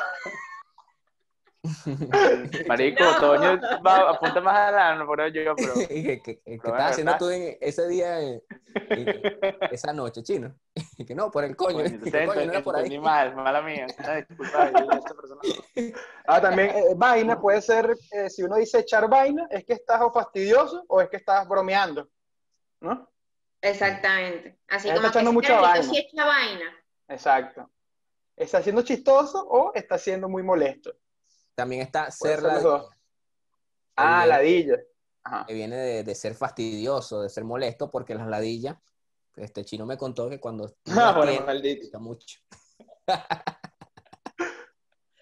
Marico, 2.67 3.03
No. 3.03 3.19
Toño 3.19 3.59
va, 3.85 4.11
apunta 4.11 4.39
más 4.41 4.55
al 4.69 4.77
ano, 4.77 5.07
pero 5.09 5.27
yo, 5.29 5.55
pero. 5.55 5.73
¿Qué, 5.87 6.21
qué- 6.23 6.41
haciendo 6.77 7.17
tú 7.17 7.29
en 7.29 7.57
ese 7.59 7.87
día, 7.87 8.21
eh, 8.21 8.43
esa 9.71 9.91
noche, 9.93 10.21
chino? 10.21 10.53
Y 10.97 11.05
que 11.05 11.15
no, 11.15 11.29
por 11.29 11.43
el 11.43 11.55
coño. 11.55 11.83
Coño, 11.83 11.99
que 12.03 12.11
te 12.11 12.25
coño, 12.25 12.45
no 12.45 12.51
era 12.51 12.63
por 12.63 12.75
ahí. 12.75 12.99
mal, 12.99 13.35
mala 13.35 13.61
mía. 13.61 13.85
Disculpa, 13.87 14.67
esta 14.67 15.13
persona. 15.13 15.41
Ah, 16.27 16.41
también 16.41 16.69
eh, 16.69 16.93
vaina 16.95 17.39
puede 17.39 17.61
ser, 17.61 17.95
eh, 18.11 18.29
si 18.29 18.41
uno 18.43 18.55
dice 18.55 18.79
echar 18.79 19.07
vaina, 19.07 19.47
es 19.51 19.63
que 19.63 19.73
estás 19.73 20.01
o 20.01 20.11
fastidioso 20.11 20.83
o 20.87 21.01
es 21.01 21.09
que 21.09 21.17
estás 21.17 21.47
bromeando. 21.47 22.09
¿No? 22.81 23.11
Exactamente. 23.61 24.59
Así 24.67 24.89
Él 24.89 24.95
como 24.95 25.07
está 25.07 25.19
echando 25.19 25.31
que 25.31 25.35
mucha 25.35 25.61
vaina. 25.61 25.83
sí 25.83 25.97
echa 25.97 26.25
vaina. 26.25 26.75
Exacto. 27.07 27.69
¿Está 28.35 28.61
siendo 28.61 28.81
chistoso 28.81 29.45
o 29.47 29.71
está 29.73 29.97
siendo 29.97 30.27
muy 30.27 30.43
molesto? 30.43 30.95
También 31.53 31.81
está 31.81 32.09
ser 32.11 32.39
ser 32.39 32.43
los 32.43 32.53
la 32.53 32.59
dos. 32.59 32.89
Ah, 33.95 34.25
ladilla. 34.25 34.77
Ajá. 35.23 35.45
que 35.47 35.53
viene 35.55 35.75
de, 35.75 36.03
de 36.03 36.15
ser 36.15 36.35
fastidioso, 36.35 37.21
de 37.21 37.29
ser 37.29 37.43
molesto, 37.43 37.89
porque 37.89 38.13
las 38.13 38.27
ladillas, 38.27 38.77
este 39.35 39.65
chino 39.65 39.85
me 39.85 39.97
contó 39.97 40.29
que 40.29 40.39
cuando 40.39 40.75
Ah, 40.97 41.13
bueno, 41.15 41.31
tiene, 41.31 41.45
maldito. 41.45 41.99
mucho. 41.99 42.39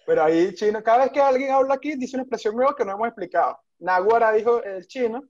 Pero 0.06 0.24
ahí 0.24 0.54
chino, 0.54 0.84
cada 0.84 1.06
vez 1.06 1.12
que 1.12 1.22
alguien 1.22 1.52
habla 1.52 1.76
aquí, 1.76 1.96
dice 1.96 2.18
una 2.18 2.24
expresión 2.24 2.56
nueva 2.56 2.76
que 2.76 2.84
no 2.84 2.92
hemos 2.94 3.08
explicado. 3.08 3.58
Naguara 3.80 4.32
dijo 4.34 4.62
el 4.64 4.86
chino, 4.88 5.24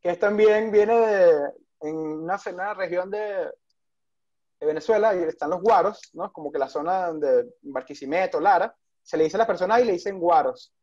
que 0.00 0.10
es 0.10 0.18
también 0.18 0.70
viene 0.70 0.98
de 0.98 1.52
en 1.80 1.96
una, 1.96 2.40
una 2.52 2.74
región 2.74 3.10
de, 3.10 3.18
de 3.18 4.66
Venezuela, 4.66 5.14
y 5.14 5.20
están 5.20 5.50
los 5.50 5.60
guaros, 5.60 6.00
¿no? 6.14 6.32
Como 6.32 6.50
que 6.50 6.58
la 6.58 6.68
zona 6.68 7.06
donde 7.06 7.54
Barquisimeto, 7.62 8.40
Lara, 8.40 8.74
se 9.02 9.16
le 9.16 9.24
dice 9.24 9.36
a 9.36 9.38
las 9.38 9.46
personas 9.46 9.80
y 9.80 9.84
le 9.84 9.92
dicen 9.92 10.18
guaros, 10.18 10.74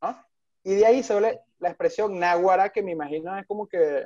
¿no? 0.00 0.24
Y 0.62 0.74
de 0.76 0.86
ahí 0.86 1.02
se 1.02 1.20
la 1.20 1.68
expresión 1.68 2.18
náguara, 2.18 2.70
que 2.70 2.82
me 2.82 2.92
imagino 2.92 3.36
es 3.36 3.46
como 3.46 3.66
que, 3.66 4.04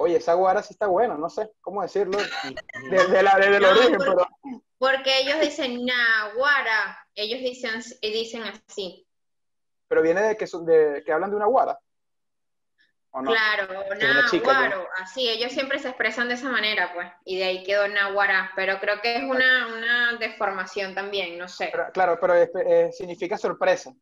oye, 0.00 0.16
esa 0.16 0.34
guara 0.34 0.62
sí 0.62 0.72
está 0.72 0.86
buena, 0.86 1.16
no 1.16 1.28
sé 1.28 1.50
cómo 1.60 1.82
decirlo, 1.82 2.18
desde, 2.90 3.22
la, 3.22 3.36
desde 3.36 3.56
el 3.56 3.62
No, 3.62 3.68
origen, 3.70 3.96
porque- 3.98 4.10
pero... 4.12 4.28
Porque 4.78 5.18
ellos 5.20 5.38
dicen 5.40 5.84
naguara. 5.84 6.98
Ellos 7.14 7.40
dicen, 7.40 7.82
dicen 8.00 8.44
así. 8.44 9.06
pero 9.88 10.00
viene 10.00 10.22
de 10.22 10.36
que, 10.38 10.46
son- 10.46 10.64
de 10.64 11.02
que 11.04 11.12
hablan 11.12 11.28
de 11.30 11.36
una 11.36 11.44
guara. 11.46 11.78
¿O 13.10 13.20
no? 13.20 13.30
Claro, 13.32 13.66
naguaro. 14.00 14.86
Así, 15.02 15.28
ellos 15.28 15.52
siempre 15.52 15.80
se 15.80 15.88
expresan 15.88 16.28
de 16.28 16.34
esa 16.34 16.48
manera, 16.48 16.92
pues. 16.94 17.08
Y 17.26 17.36
de 17.38 17.44
ahí 17.44 17.64
quedó 17.64 17.88
naguara. 17.88 18.52
Pero 18.56 18.78
creo 18.80 19.00
que 19.02 19.16
es 19.16 19.22
una, 19.24 19.66
una 19.66 20.12
deformación 20.18 20.94
también, 20.94 21.36
no 21.36 21.46
sé. 21.48 21.68
Pero, 21.72 21.90
claro, 21.92 22.18
pero 22.20 22.34
es- 22.34 22.50
eh, 22.64 22.90
significa 22.92 23.36
sorpresa. 23.36 23.92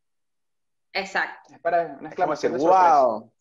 Exacto. 0.92 1.54
Es 1.54 1.58
para 1.60 1.82
una 1.82 1.92
Es 2.10 2.14
como 2.14 2.34
exclamación 2.34 2.52
decir, 2.52 2.68
de 2.68 2.72
sorpresa. 2.72 3.02
wow. 3.02 3.32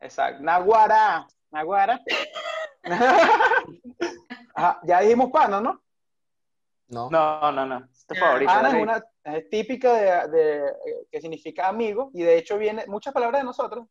Exacto. 0.00 0.42
Naguara. 0.44 1.26
Naguara. 1.50 2.00
Ajá, 4.54 4.80
ya 4.84 5.00
dijimos 5.00 5.30
pana, 5.30 5.60
¿no? 5.60 5.82
No, 6.88 7.08
No, 7.10 7.52
no, 7.52 7.66
no. 7.66 7.84
Es 7.92 8.06
tu 8.06 8.14
Ah. 8.14 8.18
favorito. 8.20 8.52
Pana 8.52 8.68
es 8.76 8.82
una 8.82 9.04
es 9.24 9.48
típica 9.48 9.92
de, 9.94 10.28
de- 10.36 10.72
que 11.10 11.20
significa 11.20 11.68
amigo 11.68 12.10
y 12.14 12.22
de 12.22 12.36
hecho 12.38 12.58
viene 12.58 12.84
muchas 12.86 13.12
palabras 13.14 13.40
de 13.42 13.44
nosotros 13.44 13.86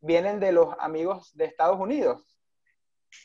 vienen 0.00 0.40
de 0.40 0.50
los 0.50 0.74
amigos 0.80 1.30
de 1.36 1.44
Estados 1.44 1.78
Unidos, 1.78 2.20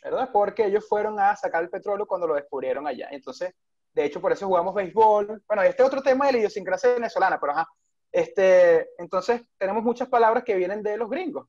¿verdad? 0.03 0.29
Porque 0.31 0.65
ellos 0.65 0.87
fueron 0.87 1.19
a 1.19 1.35
sacar 1.35 1.63
el 1.63 1.69
petróleo 1.71 2.05
cuando 2.05 2.27
lo 2.27 2.35
descubrieron 2.35 2.85
allá. 2.85 3.07
Entonces, 3.09 3.55
de 3.93 4.05
hecho, 4.05 4.21
por 4.21 4.31
eso 4.31 4.45
jugamos 4.45 4.75
béisbol. 4.75 5.41
Bueno, 5.47 5.63
este 5.63 5.81
es 5.81 5.87
otro 5.87 6.03
tema 6.03 6.27
de 6.27 6.33
la 6.33 6.37
idiosincrasia 6.39 6.93
venezolana, 6.93 7.39
pero 7.39 7.53
ajá. 7.53 7.67
Este, 8.11 8.89
entonces, 8.99 9.41
tenemos 9.57 9.83
muchas 9.83 10.07
palabras 10.07 10.43
que 10.43 10.53
vienen 10.55 10.83
de 10.83 10.97
los 10.97 11.09
gringos, 11.09 11.47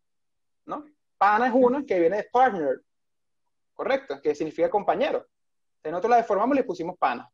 ¿no? 0.64 0.86
Pana 1.18 1.48
es 1.48 1.52
una 1.54 1.84
que 1.84 1.98
viene 1.98 2.18
de 2.18 2.24
partner, 2.24 2.80
correcto, 3.74 4.20
que 4.22 4.34
significa 4.34 4.70
compañero. 4.70 5.26
Entonces 5.76 5.92
nosotros 5.92 6.10
la 6.10 6.16
deformamos 6.18 6.54
y 6.56 6.60
le 6.60 6.64
pusimos 6.64 6.96
pana. 6.96 7.28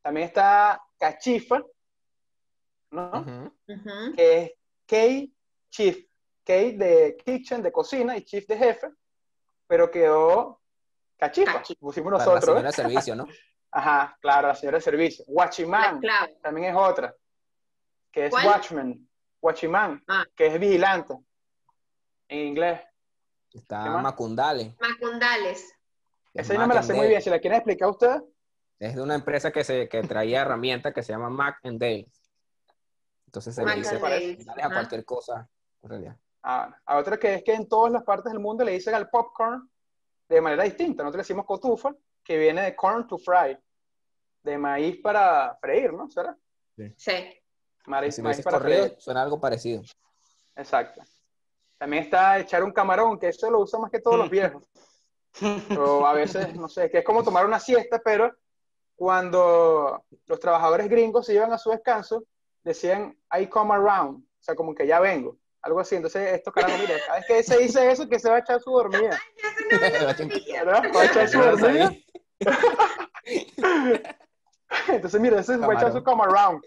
También 0.00 0.28
está 0.28 0.80
cachifa, 0.98 1.62
¿no? 2.90 3.52
Que 4.14 4.38
es 4.42 4.52
K 4.86 5.32
chief. 5.70 6.06
K 6.44 6.52
de 6.52 7.16
kitchen, 7.24 7.62
de 7.62 7.72
cocina, 7.72 8.16
y 8.16 8.22
chief 8.22 8.46
de 8.46 8.56
jefe, 8.58 8.88
pero 9.66 9.90
quedó 9.90 10.60
cachifa. 11.16 11.54
Cachifa. 11.54 11.80
Pusimos 11.80 12.12
Para 12.12 12.18
la 12.26 12.34
nosotros. 12.34 12.44
señora 12.44 12.68
¿eh? 12.68 12.70
de 12.70 12.72
servicio, 12.76 13.16
¿no? 13.16 13.26
Ajá, 13.70 14.16
claro, 14.20 14.48
la 14.48 14.54
señora 14.54 14.78
de 14.78 14.82
servicio. 14.82 15.24
La 15.26 15.32
Watchman, 15.34 16.00
también 16.42 16.70
es 16.70 16.76
otra, 16.76 17.14
que 18.12 18.26
es 18.26 18.30
¿Cuál? 18.30 18.46
watchman, 18.46 19.08
watchman, 19.40 20.04
Ah. 20.06 20.24
que 20.36 20.46
es 20.46 20.60
vigilante, 20.60 21.14
en 22.28 22.38
inglés. 22.48 22.80
Está. 23.52 23.84
Macundales. 23.98 24.74
que 26.32 26.40
es 26.40 26.46
Esa 26.46 26.54
yo 26.54 26.60
no 26.60 26.66
me 26.66 26.74
la 26.74 26.82
sé 26.82 26.94
muy 26.94 27.06
bien, 27.06 27.22
si 27.22 27.30
la 27.30 27.38
quieren 27.38 27.58
explicar 27.58 27.88
ustedes. 27.88 28.22
Es 28.78 28.96
de 28.96 29.02
una 29.02 29.14
empresa 29.14 29.52
que, 29.52 29.62
se, 29.62 29.88
que 29.88 30.02
traía 30.02 30.42
herramientas 30.42 30.92
que 30.92 31.02
se 31.02 31.12
llama 31.12 31.30
Mac 31.30 31.58
and 31.62 31.80
Dale. 31.80 32.08
Entonces 33.26 33.54
se 33.54 33.64
le 33.64 33.74
dice 33.76 33.96
a 34.62 34.68
cualquier 34.70 35.04
cosa, 35.04 35.48
en 35.82 35.88
realidad. 35.88 36.16
A, 36.42 36.76
a 36.84 36.98
otra 36.98 37.16
que 37.18 37.34
es 37.34 37.42
que 37.44 37.54
en 37.54 37.68
todas 37.68 37.92
las 37.92 38.02
partes 38.02 38.32
del 38.32 38.40
mundo 38.40 38.64
le 38.64 38.72
dicen 38.72 38.94
al 38.94 39.08
popcorn 39.08 39.70
de 40.28 40.40
manera 40.40 40.64
distinta. 40.64 41.02
Nosotros 41.02 41.18
le 41.18 41.22
decimos 41.22 41.46
cotufa, 41.46 41.94
que 42.22 42.36
viene 42.36 42.62
de 42.62 42.76
corn 42.76 43.06
to 43.06 43.16
fry, 43.18 43.56
de 44.42 44.58
maíz 44.58 45.00
para 45.00 45.56
freír, 45.60 45.92
¿no? 45.92 46.10
¿Será? 46.10 46.36
Sí. 46.96 47.40
Maíz, 47.86 48.16
Si 48.16 48.22
para 48.22 48.58
corrido, 48.58 48.84
freír. 48.84 48.96
suena 49.00 49.22
algo 49.22 49.40
parecido. 49.40 49.82
Exacto. 50.56 51.02
También 51.78 52.04
está 52.04 52.38
echar 52.38 52.62
un 52.62 52.72
camarón, 52.72 53.18
que 53.18 53.28
eso 53.28 53.50
lo 53.50 53.60
usan 53.60 53.82
más 53.82 53.90
que 53.90 54.00
todos 54.00 54.18
los 54.18 54.30
viejos. 54.30 54.62
O 55.76 56.06
a 56.06 56.12
veces, 56.12 56.54
no 56.54 56.68
sé, 56.68 56.88
que 56.88 56.98
es 56.98 57.04
como 57.04 57.24
tomar 57.24 57.44
una 57.44 57.58
siesta, 57.58 58.00
pero 58.04 58.32
cuando 58.94 60.04
los 60.26 60.38
trabajadores 60.38 60.88
gringos 60.88 61.26
se 61.26 61.34
iban 61.34 61.52
a 61.52 61.58
su 61.58 61.70
descanso, 61.70 62.24
decían, 62.62 63.18
I 63.36 63.48
come 63.48 63.74
around, 63.74 64.22
o 64.22 64.42
sea, 64.42 64.54
como 64.54 64.76
que 64.76 64.86
ya 64.86 65.00
vengo, 65.00 65.36
algo 65.62 65.80
así. 65.80 65.96
Entonces, 65.96 66.34
estos 66.34 66.54
carajos, 66.54 66.78
mira, 66.78 66.94
cada 67.04 67.18
vez 67.18 67.26
que 67.26 67.42
se 67.42 67.58
dice 67.58 67.90
eso, 67.90 68.08
que 68.08 68.20
se 68.20 68.30
va 68.30 68.36
a 68.36 68.38
echar 68.40 68.60
su 68.60 68.70
dormida, 68.70 69.18
¿verdad? 69.70 70.84
Va 70.94 71.00
a 71.00 71.04
echar 71.04 71.28
su 71.28 71.38
dormida. 71.40 71.92
Entonces, 74.88 75.20
mira, 75.20 75.40
ese 75.40 75.56
va 75.56 75.72
a 75.72 75.76
echar 75.76 75.92
su 75.92 76.04
come 76.04 76.22
around. 76.22 76.64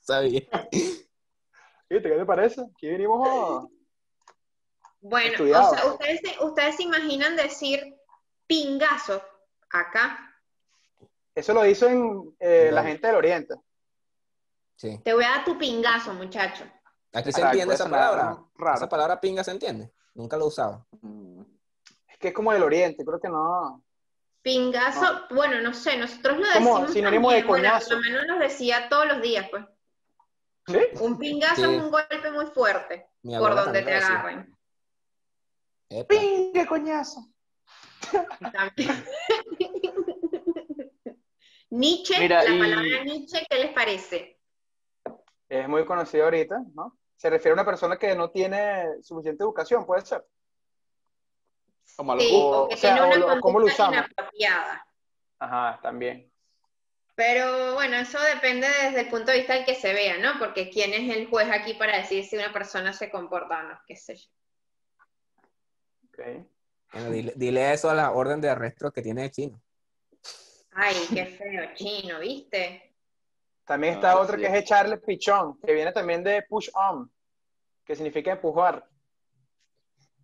Sabía. 0.00 0.42
¿Viste? 1.92 2.08
¿Qué 2.10 2.16
te 2.16 2.24
parece? 2.24 2.60
Aquí 2.62 2.88
venimos 2.88 3.28
a... 3.28 3.66
Bueno, 5.00 5.32
Estudiado. 5.32 5.70
o 5.70 5.74
sea, 5.74 5.86
ustedes, 5.92 6.20
se- 6.24 6.44
ustedes 6.44 6.76
se 6.76 6.82
imaginan 6.84 7.36
decir 7.36 7.94
pingazo 8.46 9.22
acá. 9.70 10.18
Eso 11.34 11.52
lo 11.52 11.62
dicen 11.62 12.34
eh, 12.38 12.70
la 12.72 12.82
gente 12.84 13.06
del 13.08 13.16
Oriente. 13.16 13.54
Sí. 14.76 14.98
Te 15.04 15.12
voy 15.12 15.24
a 15.24 15.30
dar 15.30 15.44
tu 15.44 15.58
pingazo, 15.58 16.14
muchacho. 16.14 16.64
Aquí 17.12 17.30
se 17.32 17.40
entiende 17.42 17.74
esa 17.74 17.90
palabra. 17.90 18.38
raro. 18.56 18.76
Esa 18.76 18.88
palabra 18.88 19.20
pinga 19.20 19.44
se 19.44 19.50
entiende. 19.50 19.92
Nunca 20.14 20.36
lo 20.36 20.44
he 20.44 20.48
usado. 20.48 20.86
Mm. 21.02 21.42
Es 22.08 22.18
que 22.18 22.28
es 22.28 22.34
como 22.34 22.52
del 22.52 22.62
Oriente, 22.62 23.04
creo 23.04 23.20
que 23.20 23.28
no. 23.28 23.82
Pingazo, 24.40 25.22
bueno, 25.30 25.60
no 25.60 25.72
sé, 25.74 25.96
nosotros 25.98 26.38
lo 26.38 26.44
Como 26.54 26.70
decimos 26.78 26.92
sinónimo 26.92 27.30
de 27.30 27.36
también, 27.42 27.48
bueno, 27.48 27.68
coñazo. 27.68 27.88
por 27.90 27.96
lo 27.96 28.02
menos 28.10 28.26
nos 28.28 28.38
decía 28.40 28.88
todos 28.88 29.06
los 29.06 29.20
días, 29.22 29.46
pues. 29.50 29.64
¿Sí? 30.66 30.78
Un 31.00 31.18
pingazo 31.18 31.56
Sí. 31.56 31.62
es 31.62 31.82
un 31.82 31.90
golpe 31.90 32.30
muy 32.30 32.46
fuerte, 32.46 33.08
Mi 33.22 33.36
por 33.38 33.54
donde 33.54 33.82
te 33.82 33.94
agarren. 33.96 34.56
¡Pingue, 36.08 36.66
coñazo! 36.66 37.20
También. 38.52 39.04
Nietzsche, 41.70 42.18
Mira, 42.20 42.44
la 42.44 42.50
y- 42.54 42.58
palabra 42.58 43.04
Nietzsche, 43.04 43.46
¿qué 43.48 43.58
les 43.58 43.72
parece? 43.72 44.38
Es 45.48 45.68
muy 45.68 45.84
conocido 45.84 46.24
ahorita, 46.24 46.62
¿no? 46.74 46.98
Se 47.16 47.30
refiere 47.30 47.50
a 47.50 47.54
una 47.54 47.64
persona 47.64 47.98
que 47.98 48.14
no 48.14 48.30
tiene 48.30 48.86
suficiente 49.02 49.42
educación, 49.42 49.84
puede 49.86 50.04
ser. 50.04 50.26
Sí, 51.84 51.96
o- 52.34 52.62
o 52.64 52.68
que 52.68 52.74
o 52.74 52.76
sea, 52.78 52.94
tiene 53.08 53.24
una 53.24 53.40
¿cómo 53.40 53.60
lo 53.60 53.66
usamos? 53.66 53.94
inapropiada. 53.96 54.86
Ajá, 55.38 55.78
también. 55.82 56.31
Pero 57.24 57.74
bueno, 57.74 57.94
eso 57.98 58.18
depende 58.20 58.66
desde 58.66 59.02
el 59.02 59.08
punto 59.08 59.30
de 59.30 59.38
vista 59.38 59.54
del 59.54 59.64
que 59.64 59.76
se 59.76 59.92
vea, 59.92 60.18
¿no? 60.18 60.40
Porque 60.40 60.70
quién 60.70 60.92
es 60.92 61.16
el 61.16 61.28
juez 61.28 61.48
aquí 61.52 61.74
para 61.74 61.98
decir 61.98 62.24
si 62.24 62.36
una 62.36 62.52
persona 62.52 62.92
se 62.92 63.12
comporta 63.12 63.60
o 63.60 63.62
no, 63.62 63.80
qué 63.86 63.94
sé 63.94 64.16
yo. 64.16 64.28
Ok. 66.08 66.18
Bueno, 66.92 67.10
dile, 67.10 67.32
dile 67.36 67.72
eso 67.72 67.88
a 67.88 67.94
la 67.94 68.10
orden 68.10 68.40
de 68.40 68.50
arresto 68.50 68.90
que 68.90 69.02
tiene 69.02 69.26
el 69.26 69.30
chino. 69.30 69.62
Ay, 70.72 70.96
qué 71.14 71.26
feo, 71.26 71.74
chino, 71.76 72.18
¿viste? 72.18 72.92
También 73.66 73.94
está 73.94 74.26
sí. 74.26 74.36
que 74.38 74.46
es 74.46 74.54
echarle 74.54 74.96
pichón, 74.96 75.60
que 75.60 75.72
viene 75.74 75.92
también 75.92 76.24
de 76.24 76.42
push 76.42 76.70
on, 76.74 77.08
que 77.84 77.94
significa 77.94 78.32
empujar. 78.32 78.84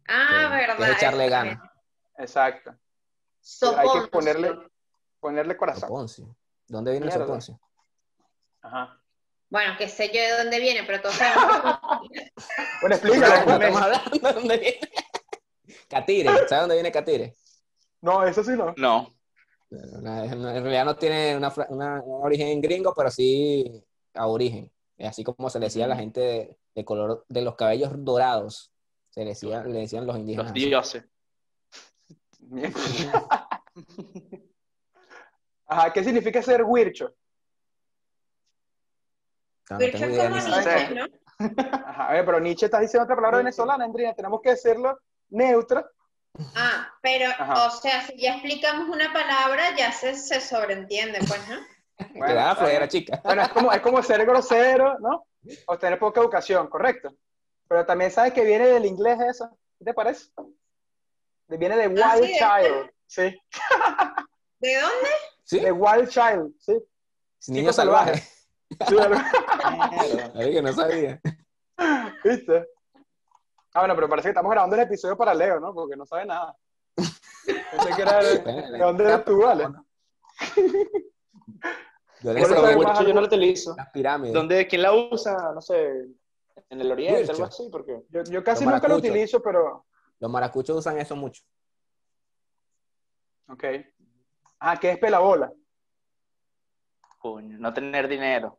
Ah, 0.09 0.49
Que- 0.51 0.57
verdad. 0.57 0.77
que 0.77 0.83
es 0.83 0.97
echarle 0.97 1.29
ganas. 1.29 1.71
Exacto. 2.17 2.75
Soponcio. 3.41 3.93
Hay 3.93 4.01
que 4.01 4.11
ponerle, 4.11 4.59
ponerle 5.21 5.57
corazón. 5.57 5.89
Soponcio. 5.89 6.37
¿Dónde 6.69 6.93
viene 6.93 7.07
el 7.07 7.11
Mierda. 7.11 7.27
soponcio? 7.27 7.61
Ajá. 8.63 9.01
Bueno, 9.51 9.75
que 9.79 9.89
sé 9.89 10.09
yo 10.09 10.21
de 10.21 10.43
dónde 10.43 10.61
viene, 10.61 10.85
pero 10.85 11.01
todos 11.01 11.15
sabemos 11.17 11.79
Bueno, 12.81 12.97
explícalo. 12.97 13.47
No, 13.47 13.47
no 13.47 13.55
estamos 13.55 13.83
hablando 13.83 14.29
de 14.29 14.33
dónde 14.35 14.59
viene. 14.59 14.81
Catire. 15.89 16.29
¿Sabes 16.29 16.61
dónde 16.61 16.75
viene 16.75 16.93
Catire? 16.93 17.35
No, 18.03 18.23
eso 18.25 18.45
sí 18.45 18.53
no. 18.53 18.75
No. 18.77 19.15
En 19.71 20.63
realidad 20.63 20.85
no 20.85 20.97
tiene 20.97 21.37
una, 21.37 21.53
un 21.69 22.25
origen 22.25 22.61
gringo, 22.61 22.93
pero 22.95 23.11
sí 23.11 23.85
a 24.15 24.27
origen. 24.27 24.71
Es 24.97 25.09
así 25.09 25.25
como 25.25 25.51
se 25.51 25.59
le 25.59 25.67
decía 25.67 25.85
a 25.85 25.89
la 25.89 25.97
gente 25.97 26.21
de, 26.21 26.57
de 26.75 26.85
color 26.85 27.25
de 27.29 27.43
los 27.43 27.55
cabellos 27.55 27.93
dorados. 27.97 28.73
Se 29.11 29.21
le, 29.21 29.31
decía, 29.31 29.63
le 29.65 29.81
decían 29.81 30.07
los 30.07 30.17
indígenas. 30.17 30.47
Los 30.47 30.55
dioses. 30.55 31.05
Ajá, 35.69 35.93
¿qué 35.93 36.03
significa 36.03 36.43
ser 36.43 36.65
huircho? 36.65 37.15
Ah, 39.71 39.75
no 39.75 39.79
tengo 39.91 40.07
es 40.07 40.17
como. 40.17 40.29
Nietzsche. 40.31 40.95
¿no? 40.95 41.07
Ajá, 41.87 42.09
a 42.09 42.13
ver, 42.15 42.25
pero 42.25 42.41
Nietzsche 42.41 42.67
está 42.67 42.81
diciendo 42.81 43.05
otra 43.05 43.15
palabra 43.17 43.39
venezolana, 43.39 43.85
Andrina. 43.85 44.15
Tenemos 44.15 44.41
que 44.43 44.51
decirlo 44.51 44.99
neutra. 45.29 45.87
Ah, 46.55 46.89
pero, 47.03 47.31
Ajá. 47.31 47.67
o 47.67 47.71
sea, 47.71 48.01
si 48.07 48.17
ya 48.19 48.35
explicamos 48.35 48.89
una 48.89 49.13
palabra, 49.13 49.77
ya 49.77 49.93
se, 49.93 50.15
se 50.15 50.41
sobreentiende, 50.41 51.19
pues, 51.29 51.41
¿no? 51.49 51.57
Da 52.35 52.55
flojera, 52.57 52.79
bien. 52.87 52.89
chica. 52.89 53.21
Bueno, 53.25 53.43
es 53.43 53.49
como, 53.51 53.73
es 53.73 53.81
como 53.81 54.03
ser 54.03 54.25
grosero, 54.25 54.99
¿no? 55.01 55.27
O 55.67 55.79
tener 55.79 55.99
poca 55.99 56.21
educación, 56.21 56.69
correcto. 56.69 57.15
Pero 57.69 57.85
también 57.85 58.11
sabes 58.11 58.33
que 58.33 58.45
viene 58.45 58.67
del 58.69 58.87
inglés 58.87 59.19
eso. 59.21 59.51
¿Qué 59.79 59.85
te 59.85 59.95
parece? 59.95 60.31
Viene 61.49 61.77
de 61.77 61.89
wild 61.89 62.03
Ah, 62.05 62.17
sí, 62.17 62.23
de- 62.23 62.33
child. 62.35 62.91
Sí, 63.07 63.41
¿De 64.61 64.75
dónde? 64.81 65.09
¿Sí? 65.49 65.61
de 65.61 65.73
wild 65.73 66.09
child. 66.09 66.53
Sí. 66.59 66.79
Niño 67.53 67.73
salvaje. 67.73 68.23
salvaje. 68.87 69.25
Sí, 70.35 70.51
que 70.53 70.63
no 70.63 70.73
sabía. 70.75 71.21
¿Viste? 72.23 72.69
Ah, 73.73 73.81
bueno, 73.81 73.95
pero 73.95 74.09
parece 74.09 74.27
que 74.27 74.31
estamos 74.31 74.51
grabando 74.51 74.77
el 74.77 74.83
episodio 74.83 75.17
para 75.17 75.33
Leo, 75.33 75.59
¿no? 75.59 75.73
Porque 75.73 75.97
no 75.97 76.05
sabe 76.05 76.27
nada. 76.27 76.55
Pensé 76.95 77.95
que 77.97 78.03
era 78.03 78.23
de, 78.23 78.39
¿de 78.73 78.79
dónde 78.79 79.05
eres 79.05 79.25
tú, 79.25 79.39
vale? 79.41 79.69
Yo 82.21 82.33
le 82.33 82.43
Wurcho 82.77 83.03
yo 83.05 83.15
no 83.15 83.21
lo 83.21 83.27
utilizo. 83.27 83.75
las 83.77 83.91
pirámides. 83.91 84.35
¿Dónde, 84.35 84.67
¿Quién 84.67 84.83
la 84.83 84.93
usa? 84.93 85.53
No 85.55 85.61
sé. 85.63 86.09
En 86.71 86.81
el 86.81 86.93
oriente, 86.93 87.31
algo 87.31 87.45
así, 87.45 87.69
porque. 87.73 88.03
Yo, 88.11 88.25
yo 88.25 88.45
casi 88.45 88.65
Los 88.65 88.75
nunca 88.75 88.89
lo 88.89 88.95
maracuchos. 88.97 89.11
utilizo, 89.11 89.43
pero. 89.43 89.87
Los 90.19 90.31
maracuchos 90.31 90.77
usan 90.77 90.99
eso 90.99 91.17
mucho. 91.17 91.43
Ok. 93.49 93.65
Ah, 94.61 94.77
¿qué 94.79 94.91
es 94.93 94.99
pelabola? 94.99 95.53
Coño, 97.19 97.59
no 97.59 97.73
tener 97.73 98.09
dinero. 98.09 98.59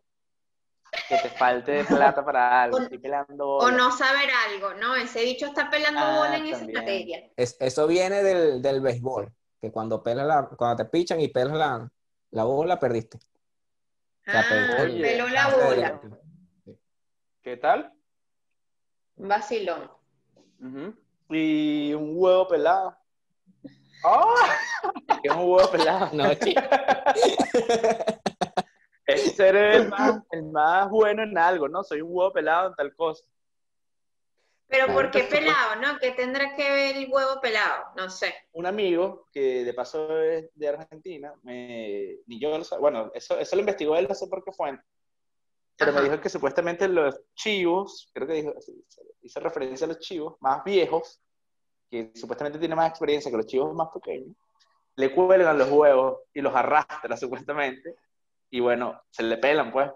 Que 1.07 1.17
te 1.17 1.29
falte 1.29 1.83
plata 1.85 2.23
para 2.25 2.63
algo. 2.63 2.77
O- 2.77 2.81
Estoy 2.81 2.97
pelando 2.97 3.47
O 3.47 3.57
bola. 3.61 3.77
no 3.77 3.91
saber 3.91 4.29
algo, 4.49 4.73
¿no? 4.75 4.95
Ese 4.95 5.23
bicho 5.23 5.47
está 5.47 5.69
pelando 5.69 5.99
Ah, 6.01 6.17
bola 6.17 6.37
en 6.37 6.45
esa 6.47 6.65
materia. 6.65 7.29
Es- 7.35 7.57
eso 7.59 7.87
viene 7.87 8.23
del, 8.23 8.61
del 8.61 8.81
béisbol. 8.81 9.31
Que 9.61 9.71
cuando 9.71 10.01
pelas 10.01 10.25
la, 10.25 10.47
cuando 10.57 10.83
te 10.83 10.89
pichan 10.89 11.19
y 11.19 11.27
pelas 11.27 11.57
la, 11.57 11.91
la 12.31 12.43
bola, 12.43 12.79
perdiste. 12.79 13.19
Ah, 14.27 14.43
peló- 14.49 14.81
Oye, 14.83 15.01
peló 15.01 15.27
la 15.27 15.47
bola. 15.49 16.01
¿Qué 17.41 17.57
tal? 17.57 17.93
Vacilón. 19.15 19.91
Ujú. 20.61 20.93
Y 21.29 21.93
un 21.93 22.13
huevo 22.15 22.47
pelado. 22.47 22.97
¿Qué 25.23 25.29
es 25.29 25.35
un 25.35 25.51
huevo 25.51 25.71
pelado? 25.71 26.09
No, 26.13 26.33
chica. 26.35 27.13
Es 29.05 29.35
ser 29.35 29.55
el 29.55 29.89
más, 29.89 30.21
el 30.29 30.43
más 30.43 30.87
bueno 30.91 31.23
en 31.23 31.35
algo, 31.35 31.67
¿no? 31.67 31.83
Soy 31.83 32.01
un 32.01 32.09
huevo 32.11 32.31
pelado 32.31 32.69
en 32.69 32.75
tal 32.75 32.95
cosa. 32.95 33.25
Pero 34.67 34.85
¿por 34.93 35.09
qué 35.09 35.21
entonces, 35.21 35.39
pelado, 35.39 35.75
no? 35.77 35.97
¿Qué 35.97 36.11
tendrá 36.11 36.55
que 36.55 36.69
ver 36.69 36.95
el 36.95 37.09
huevo 37.11 37.41
pelado? 37.41 37.85
No 37.97 38.07
sé. 38.11 38.35
un 38.51 38.67
amigo 38.67 39.27
que 39.31 39.63
de 39.65 39.73
paso 39.73 40.21
es 40.21 40.51
de 40.53 40.67
Argentina, 40.67 41.33
me, 41.41 42.19
ni 42.27 42.39
yo 42.39 42.55
lo 42.55 42.63
sabía, 42.63 42.81
bueno, 42.81 43.11
eso, 43.15 43.39
eso 43.39 43.55
lo 43.55 43.61
investigó 43.61 43.95
él, 43.95 44.07
no 44.07 44.13
sé 44.13 44.27
por 44.27 44.43
qué 44.43 44.51
fue, 44.51 44.79
pero 45.75 45.89
Ajá. 45.89 46.01
me 46.01 46.09
dijo 46.09 46.21
que 46.21 46.29
supuestamente 46.29 46.87
los 46.87 47.19
chivos, 47.33 48.11
creo 48.13 48.27
que 48.27 48.33
dijo, 48.33 48.53
hizo 49.23 49.39
referencia 49.39 49.85
a 49.85 49.87
los 49.87 49.99
chivos 49.99 50.35
más 50.39 50.63
viejos, 50.63 51.19
que 51.89 52.11
supuestamente 52.15 52.59
tienen 52.59 52.75
más 52.77 52.89
experiencia 52.89 53.31
que 53.31 53.37
los 53.37 53.45
chivos 53.47 53.73
más 53.73 53.89
pequeños, 53.93 54.35
le 54.95 55.13
cuelgan 55.13 55.57
los 55.57 55.69
huevos 55.71 56.19
y 56.33 56.41
los 56.41 56.53
arrastran 56.55 57.17
supuestamente, 57.47 57.95
y 58.49 58.59
bueno, 58.59 59.01
se 59.09 59.23
le 59.23 59.37
pelan 59.37 59.71
pues, 59.71 59.91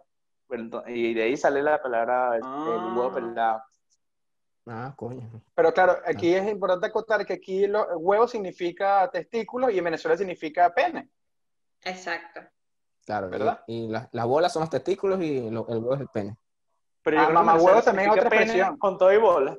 y 0.87 1.13
de 1.13 1.23
ahí 1.23 1.37
sale 1.37 1.61
la 1.63 1.81
palabra, 1.81 2.31
el, 2.35 2.37
el 2.37 2.43
Ah. 2.45 2.93
huevo 2.95 3.13
pelado. 3.13 3.63
Ah, 4.67 4.93
coño. 4.95 5.29
Pero 5.55 5.73
claro, 5.73 5.97
aquí 6.05 6.33
es 6.33 6.47
importante 6.47 6.87
acotar 6.87 7.25
que 7.25 7.33
aquí 7.33 7.67
lo- 7.67 7.97
huevo 7.97 8.27
significa 8.27 9.09
testículo 9.11 9.69
y 9.69 9.77
en 9.77 9.83
Venezuela 9.83 10.15
significa 10.15 10.73
pene. 10.73 11.09
Exacto. 11.81 12.41
Claro. 13.05 13.27
y- 13.27 13.31
¿Verdad? 13.31 13.63
Y, 13.67 13.87
las- 13.89 14.07
las 14.13 14.25
bolas 14.25 14.53
son 14.53 14.61
los 14.61 14.69
testículos 14.69 15.19
y 15.21 15.49
lo- 15.49 15.67
el 15.67 15.79
huevo 15.79 15.95
es 15.95 16.01
el 16.01 16.07
pene. 16.07 16.37
Pero 17.01 17.17
Ah, 17.17 17.21
yo 17.23 17.27
creo 17.29 17.39
que 17.41 17.45
mamá 17.45 17.61
huevo 17.61 17.81
también 17.81 18.09
es 18.11 18.17
otra 18.17 18.29
pene 18.29 18.43
expresión. 18.43 18.77
Con 18.77 18.97
todo 18.97 19.11
y 19.11 19.17
bola. 19.17 19.57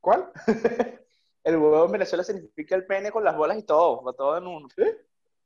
¿Cuál? 0.00 0.30
El 1.44 1.56
huevo 1.56 1.84
en 1.86 1.92
Venezuela 1.92 2.22
significa 2.24 2.74
el 2.76 2.86
pene 2.86 3.10
con 3.10 3.24
las 3.24 3.36
bolas 3.36 3.58
y 3.58 3.62
todo, 3.64 4.02
va 4.02 4.12
todo 4.12 4.36
en 4.38 4.46
uno. 4.46 4.68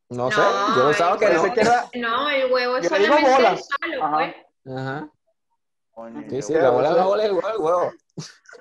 No, 0.08 0.30
sé, 0.30 0.40
yo 0.76 0.84
pensaba 0.84 1.12
el 1.14 1.18
que 1.18 1.28
no. 1.30 1.54
que 1.54 1.60
era- 1.60 1.88
No, 1.94 2.28
el 2.30 2.52
huevo 2.52 2.76
es 2.76 2.88
solamente 2.88 3.30
el 3.34 3.58
palo, 3.80 4.04
Ajá. 4.04 4.16
pues. 4.64 4.76
Ajá. 4.78 5.10
Sí, 6.28 6.42
sí, 6.42 6.52
la 6.52 6.70
bola, 6.70 6.90
la 6.90 7.04
bola 7.06 7.22
es 7.24 7.28
el 7.30 7.34
huevo, 7.36 7.48
el 7.48 7.56
huevo. 7.58 7.92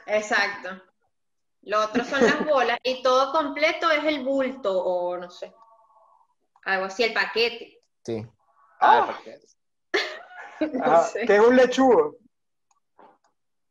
Exacto. 0.08 0.82
Lo 1.64 1.84
otro 1.84 2.06
son 2.06 2.24
las 2.24 2.46
bolas 2.46 2.78
y 2.84 3.02
todo 3.04 3.32
completo 3.34 3.92
es 3.92 4.04
el 4.06 4.24
bulto 4.24 4.82
o 4.84 5.18
no 5.18 5.30
sé. 5.30 5.54
Algo 6.64 6.86
así, 6.86 7.04
el 7.04 7.14
paquete. 7.14 7.82
Sí. 8.06 8.26
Ah, 8.80 9.00
Ah. 9.02 9.06
¿por 9.08 9.24
qué? 9.24 9.40
No 10.78 11.04
sé. 11.04 11.24
es 11.24 11.40
un 11.42 11.56
lechugo. 11.58 12.16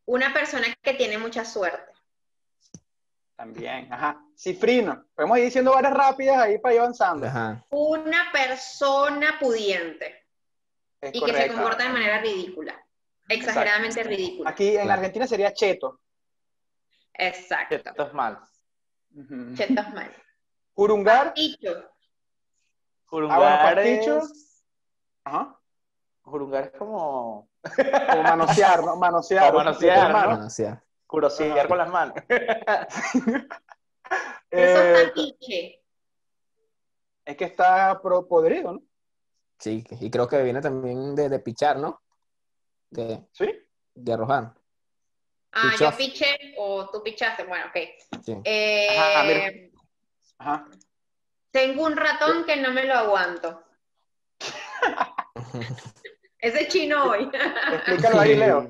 Una 0.06 0.34
persona 0.34 0.66
que 0.82 0.92
tiene 0.94 1.16
mucha 1.16 1.44
suerte. 1.46 1.92
También, 3.36 3.92
ajá. 3.92 4.20
Cifrino. 4.36 5.04
Podemos 5.14 5.38
ir 5.38 5.44
diciendo 5.44 5.72
varias 5.72 5.92
rápidas 5.92 6.38
ahí 6.38 6.58
para 6.58 6.74
ir 6.74 6.80
avanzando. 6.80 7.26
Ajá. 7.26 7.64
Una 7.70 8.30
persona 8.32 9.38
pudiente 9.40 10.24
Es 11.00 11.14
y 11.14 11.20
que 11.24 11.32
se 11.34 11.48
comporta 11.48 11.82
de 11.84 11.88
manera 11.90 12.20
ridícula. 12.20 12.80
Exageradamente 13.28 14.02
ridícula. 14.04 14.50
Aquí 14.50 14.68
en 14.76 14.82
Claro. 14.84 14.92
Argentina 14.92 15.26
sería 15.26 15.52
cheto. 15.52 16.00
Exacto. 17.14 17.74
Esto 17.76 18.06
es 18.06 18.12
mal. 18.12 18.38
Ujú. 19.14 19.54
Chetos 19.54 19.88
mal. 19.94 20.12
Jurungar. 20.74 21.26
Pasticho. 21.28 21.70
Ah, 21.70 21.90
bueno, 23.10 23.28
Jurungar 23.28 23.74
pasticho. 23.74 24.18
es... 24.18 24.64
Ajá. 25.24 25.58
Jurungar 26.22 26.64
es 26.64 26.78
como... 26.78 27.48
Como 28.10 28.22
manosear, 28.22 28.84
¿no? 28.84 28.96
Manosear. 28.96 29.46
Como 29.52 29.64
manosear, 29.64 30.10
las 30.10 30.60
Ajá. 31.22 31.68
con 31.68 31.78
las 31.78 31.88
manos. 31.90 32.14
Eso 34.50 34.78
Eh, 34.80 34.92
es 35.02 35.08
tapiche. 35.08 35.82
es 37.24 37.36
que 37.36 37.44
está 37.44 38.00
pro- 38.02 38.26
podrido, 38.28 38.72
¿no? 38.74 38.82
sí, 39.58 39.82
y 40.00 40.10
creo 40.10 40.28
que 40.28 40.42
viene 40.42 40.60
también 40.60 41.14
de, 41.14 41.28
de 41.28 41.38
pichar, 41.38 41.78
¿no? 41.78 42.02
De, 42.90 43.26
Sí. 43.32 43.48
de 43.94 44.12
arrojar. 44.12 44.54
Ah, 45.52 45.72
yo 45.78 45.90
piché 45.96 46.54
o 46.58 46.88
tú 46.90 47.02
pichaste. 47.02 47.44
Bueno, 47.44 47.66
ok. 47.66 47.76
Sí. 48.24 48.36
Eh, 48.44 48.98
Ajá, 48.98 49.22
mira. 49.24 49.50
Ajá. 50.38 50.68
tengo 51.52 51.84
un 51.84 51.96
ratón 51.96 52.44
que 52.44 52.56
no 52.56 52.72
me 52.72 52.84
lo 52.84 52.94
aguanto. 52.94 53.62
Ese 56.38 56.62
es 56.62 56.68
chino 56.68 57.04
hoy. 57.10 57.30
Explícalo 57.72 58.20
ahí, 58.20 58.34
Leo. 58.36 58.68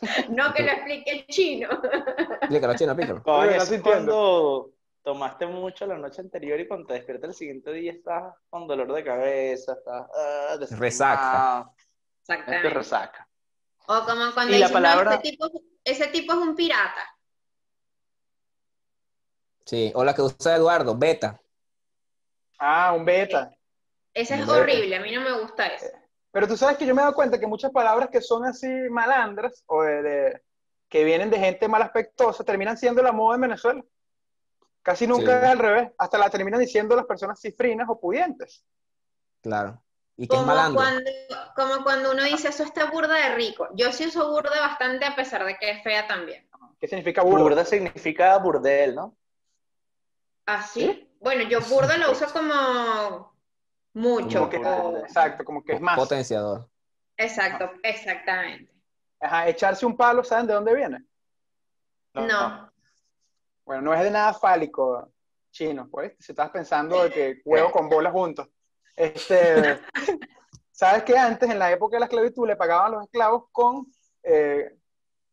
no 0.30 0.52
que 0.54 0.62
lo 0.62 0.70
explique 0.72 1.10
el 1.10 1.26
chino. 1.26 1.68
Explícalo, 2.40 2.74
chino, 2.76 2.92
explícalo. 2.92 3.22
Coño, 3.22 3.56
no 3.56 3.64
te 3.66 3.80
cuando 3.80 4.70
tomaste 5.02 5.46
mucho 5.46 5.86
la 5.86 5.96
noche 5.98 6.20
anterior 6.20 6.58
y 6.60 6.66
cuando 6.68 6.86
te 6.88 6.94
despiertas 6.94 7.30
el 7.30 7.34
siguiente 7.36 7.72
día 7.72 7.92
estás 7.92 8.34
con 8.50 8.66
dolor 8.66 8.92
de 8.92 9.04
cabeza, 9.04 9.72
estás 9.74 10.06
desanimado. 10.60 10.80
Resaca. 10.80 11.70
Te 11.74 12.32
Exactamente. 12.32 12.70
resaca. 12.70 13.28
O 13.86 14.04
como 14.04 14.32
cuando 14.34 14.58
no, 14.58 14.68
palabra- 14.70 15.14
ese 15.14 15.22
tipo, 15.22 15.50
ese 15.84 16.06
tipo 16.08 16.32
es 16.32 16.38
un 16.40 16.56
pirata. 16.56 17.08
Sí, 19.64 19.92
o 19.94 20.04
la 20.04 20.14
que 20.14 20.22
usa 20.22 20.56
Eduardo, 20.56 20.96
beta. 20.96 21.40
Ah, 22.58 22.92
un 22.96 23.04
beta. 23.04 23.52
Ese 24.14 24.34
es 24.34 24.40
Beta. 24.40 24.52
horrible, 24.60 24.96
a 24.96 25.00
mí 25.00 25.12
no 25.12 25.20
me 25.20 25.40
gusta 25.40 25.66
eso. 25.66 25.86
Pero 26.36 26.48
tú 26.48 26.54
sabes 26.58 26.76
que 26.76 26.84
yo 26.84 26.94
me 26.94 27.00
he 27.00 27.04
dado 27.04 27.14
cuenta 27.14 27.40
que 27.40 27.46
muchas 27.46 27.70
palabras 27.70 28.10
que 28.10 28.20
son 28.20 28.44
así 28.44 28.68
malandras 28.90 29.64
o 29.68 29.82
de, 29.82 30.02
de- 30.02 30.42
que 30.86 31.02
vienen 31.02 31.30
de 31.30 31.38
gente 31.38 31.66
mal 31.66 31.80
aspectosa 31.80 32.44
terminan 32.44 32.76
siendo 32.76 33.02
la 33.02 33.10
moda 33.10 33.36
en 33.36 33.40
Venezuela. 33.40 33.82
Casi 34.82 35.06
nunca 35.06 35.30
Sí. 35.40 35.44
es 35.46 35.50
al 35.50 35.58
revés. 35.58 35.92
Hasta 35.96 36.18
la 36.18 36.28
terminan 36.28 36.60
diciendo 36.60 36.94
las 36.94 37.06
personas 37.06 37.40
cifrinas 37.40 37.88
o 37.88 37.98
pudientes. 37.98 38.62
Claro. 39.40 39.82
Y 40.18 40.28
que 40.28 40.34
es 40.36 40.40
Como 40.42 40.52
malandro. 40.54 40.82
cuando, 40.82 41.10
como 41.56 41.82
cuando 41.82 42.10
uno 42.12 42.22
dice, 42.24 42.48
eso 42.48 42.64
está 42.64 42.90
burda 42.90 43.14
de 43.14 43.34
rico. 43.34 43.68
Yo 43.72 43.90
sí 43.90 44.04
uso 44.04 44.30
burda 44.30 44.60
bastante 44.60 45.06
a 45.06 45.16
pesar 45.16 45.42
de 45.46 45.56
que 45.56 45.70
es 45.70 45.82
fea 45.82 46.06
también. 46.06 46.46
¿Qué 46.78 46.86
significa 46.86 47.22
burda? 47.22 47.44
Burda 47.44 47.64
significa 47.64 48.36
burdel, 48.36 48.94
¿no? 48.94 49.16
¿Así? 50.44 51.10
Bueno, 51.18 51.44
yo 51.48 51.60
burda 51.62 51.96
lo 51.96 52.10
uso 52.12 52.26
como 52.30 53.35
mucho. 53.96 54.40
Como 54.40 54.50
que- 54.50 54.58
o- 54.58 54.98
exacto, 54.98 55.44
como 55.44 55.64
que 55.64 55.72
es 55.74 55.80
más. 55.80 55.96
Potenciador. 55.98 56.68
Exacto, 57.16 57.70
exactamente. 57.82 58.72
Ajá, 59.20 59.48
echarse 59.48 59.86
un 59.86 59.96
palo, 59.96 60.22
¿saben 60.22 60.46
de 60.46 60.54
dónde 60.54 60.74
viene? 60.74 61.04
No. 62.14 62.70
Bueno, 63.64 63.82
no 63.82 63.94
es 63.94 64.02
de 64.02 64.10
nada 64.10 64.32
fálico 64.34 65.10
chino, 65.50 65.88
pues. 65.90 66.12
Si 66.18 66.32
estás 66.32 66.50
pensando 66.50 67.02
de 67.02 67.10
que 67.10 67.42
huevo 67.44 67.70
con 67.72 67.88
bolas 67.88 68.12
juntos. 68.12 68.48
Este, 68.94 69.80
¿sabes 70.70 71.02
que 71.02 71.16
antes, 71.16 71.48
en 71.50 71.58
la 71.58 71.70
época 71.72 71.96
de 71.96 72.00
la 72.00 72.06
esclavitud, 72.06 72.46
le 72.46 72.56
pagaban 72.56 72.86
a 72.86 72.96
los 72.96 73.04
esclavos 73.04 73.44
con 73.52 73.86
eh, 74.22 74.76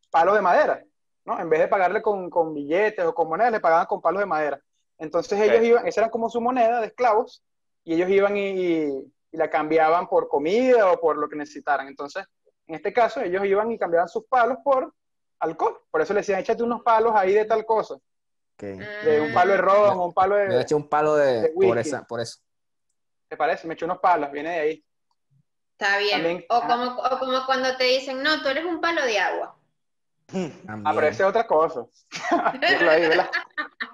palos 0.09 0.35
de 0.35 0.41
madera? 0.41 0.83
¿no? 1.25 1.39
En 1.39 1.49
vez 1.49 1.59
de 1.61 1.67
pagarle 1.67 2.01
con, 2.01 2.29
con 2.29 2.53
billetes 2.53 3.05
o 3.05 3.13
con 3.13 3.29
monedas, 3.29 3.51
le 3.51 3.59
pagaban 3.59 3.85
con 3.85 4.01
palos 4.01 4.19
de 4.21 4.25
madera. 4.25 4.59
Entonces 4.97 5.39
ellos 5.39 5.63
iban, 5.63 5.87
esa 5.87 6.01
era 6.01 6.09
como 6.11 6.29
su 6.29 6.41
moneda 6.41 6.79
de 6.81 6.87
esclavos, 6.87 7.43
y 7.83 7.93
ellos 7.95 8.09
iban 8.09 8.35
y, 8.37 8.49
y- 8.49 9.13
y 9.31 9.37
la 9.37 9.49
cambiaban 9.49 10.07
por 10.07 10.27
comida 10.27 10.91
o 10.91 10.99
por 10.99 11.17
lo 11.17 11.27
que 11.27 11.35
necesitaran. 11.35 11.87
Entonces, 11.87 12.23
en 12.67 12.75
este 12.75 12.93
caso, 12.93 13.19
ellos 13.21 13.43
iban 13.45 13.71
y 13.71 13.77
cambiaban 13.79 14.07
sus 14.07 14.25
palos 14.25 14.59
por 14.63 14.93
alcohol. 15.39 15.81
Por 15.89 16.01
eso 16.01 16.13
le 16.13 16.19
decían, 16.19 16.39
échate 16.39 16.61
unos 16.63 16.81
palos 16.83 17.13
ahí 17.15 17.33
de 17.33 17.45
tal 17.45 17.65
cosa. 17.65 17.95
Ok. 17.95 18.61
De 18.63 19.21
un 19.21 19.33
palo 19.33 19.51
de 19.53 19.57
ron 19.57 19.97
o 19.97 20.05
un 20.05 20.13
palo 20.13 20.35
de... 20.35 20.61
eché 20.61 20.75
un 20.75 20.87
palo 20.87 21.15
de, 21.15 21.41
de 21.41 21.49
por, 21.49 21.77
esa, 21.79 22.03
por 22.03 22.19
eso. 22.21 22.39
¿Te 23.27 23.35
parece? 23.35 23.67
Me 23.67 23.73
eché 23.73 23.85
unos 23.85 23.97
palos, 23.99 24.31
viene 24.31 24.51
de 24.51 24.59
ahí. 24.59 24.85
Está 25.71 25.97
bien. 25.97 26.11
También- 26.21 26.45
o, 26.49 26.53
ah. 26.55 26.67
como, 26.67 26.85
o 27.01 27.19
como 27.19 27.45
cuando 27.47 27.75
te 27.75 27.85
dicen, 27.85 28.21
no, 28.21 28.41
tú 28.43 28.49
eres 28.49 28.63
un 28.65 28.79
palo 28.79 29.03
de 29.03 29.17
agua. 29.17 29.57
También. 30.27 30.61
Ah, 30.85 30.91
pero 30.93 31.07
esa 31.07 31.23
es 31.23 31.29
otra 31.29 31.47
cosa. 31.47 31.85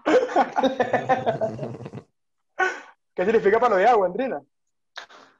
¿Qué 3.19 3.25
significa 3.25 3.59
palo 3.59 3.75
de 3.75 3.85
agua, 3.85 4.07
Andrina? 4.07 4.41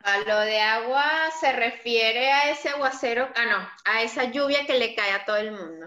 Palo 0.03 0.39
de 0.41 0.59
agua 0.59 1.31
se 1.39 1.49
refiere 1.53 2.29
a 2.29 2.51
ese 2.51 2.67
aguacero, 2.67 3.29
ah, 3.33 3.45
no, 3.45 3.69
a 3.85 4.01
esa 4.01 4.25
lluvia 4.25 4.65
que 4.65 4.77
le 4.77 4.93
cae 4.93 5.13
a 5.13 5.23
todo 5.23 5.37
el 5.37 5.53
mundo. 5.53 5.85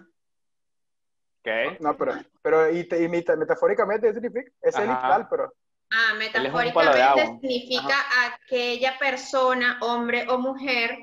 Ok. 1.40 1.80
No, 1.80 1.94
pero, 1.98 2.14
pero 2.40 2.70
y, 2.70 2.84
te- 2.84 3.02
y 3.02 3.08
meta- 3.10 3.36
metafóricamente, 3.36 4.06
¿qué 4.08 4.14
significa? 4.14 4.50
Es 4.62 4.74
Ajá. 4.74 4.86
literal, 4.86 5.28
pero... 5.28 5.52
Ah, 5.90 6.14
metafóricamente 6.14 7.26
significa 7.26 8.06
aquella 8.24 8.98
persona, 8.98 9.78
hombre 9.82 10.26
o 10.30 10.38
mujer, 10.38 10.96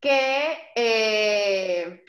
que, 0.00 0.72
eh, 0.74 2.04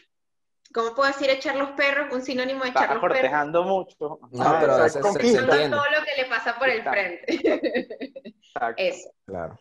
¿cómo 0.84 0.96
puedo 0.96 1.12
decir 1.12 1.30
echar 1.30 1.56
los 1.56 1.72
perros? 1.72 2.14
Un 2.14 2.22
sinónimo 2.22 2.64
de 2.64 2.70
echar 2.70 2.90
los 2.90 3.00
perros. 3.02 3.18
cortejando 3.18 3.64
mucho. 3.64 4.20
No, 4.32 4.44
Ah, 4.44 4.58
pero 4.60 4.86
exacto, 4.86 5.10
ese- 5.20 5.32
se, 5.32 5.38
todo 5.44 5.56
lo 5.86 6.04
que 6.06 6.22
le 6.22 6.26
pasa 6.30 6.56
por 6.58 6.70
el 6.70 6.78
Exacto. 6.80 7.00
frente. 7.00 8.22
Exacto. 8.30 8.82
Eso. 8.82 9.10
Claro. 9.26 9.60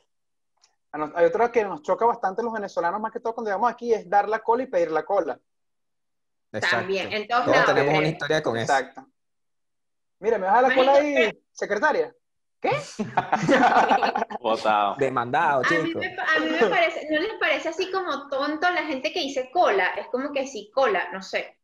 A 0.92 0.98
nos- 0.98 1.12
Hay 1.16 1.26
otra 1.26 1.52
que 1.52 1.64
nos 1.64 1.82
choca 1.82 2.06
bastante 2.06 2.42
los 2.42 2.52
venezolanos, 2.52 3.00
más 3.00 3.12
que 3.12 3.20
todo 3.20 3.34
cuando 3.34 3.50
llegamos 3.50 3.70
aquí, 3.70 3.92
es 3.92 4.08
dar 4.08 4.28
la 4.28 4.38
cola 4.38 4.62
y 4.62 4.66
pedir 4.66 4.90
la 4.90 5.04
cola. 5.04 5.38
Exacto. 6.52 6.76
También, 6.78 7.12
en 7.12 7.28
todos 7.28 7.44
Todos 7.44 7.56
lados. 7.56 7.74
tenemos 7.74 7.90
una 7.92 7.98
creo. 8.00 8.10
historia 8.12 8.42
con 8.42 8.56
eso. 8.56 8.72
Exacto. 8.72 9.06
Mire, 10.20 10.38
¿me 10.38 10.46
vas 10.46 10.58
a 10.58 10.62
dar 10.62 10.70
la 10.70 10.74
cola 10.76 10.92
ahí, 10.94 11.42
secretaria? 11.52 12.14
Botado. 14.40 14.96
Demandado, 14.98 15.62
A 15.64 15.70
mí, 15.70 15.86
chico. 15.86 15.98
me, 16.00 16.06
a 16.06 16.40
mí 16.40 16.50
me 16.50 16.66
parece, 16.68 17.08
¿no 17.10 17.20
les 17.20 17.34
parece 17.38 17.68
así 17.68 17.90
como 17.90 18.28
tonto 18.28 18.70
la 18.70 18.84
gente 18.84 19.12
que 19.12 19.20
dice 19.20 19.50
cola? 19.52 19.88
Es 19.96 20.06
como 20.08 20.32
que 20.32 20.46
sí, 20.46 20.70
cola, 20.74 21.08
no 21.12 21.22
sé. 21.22 21.56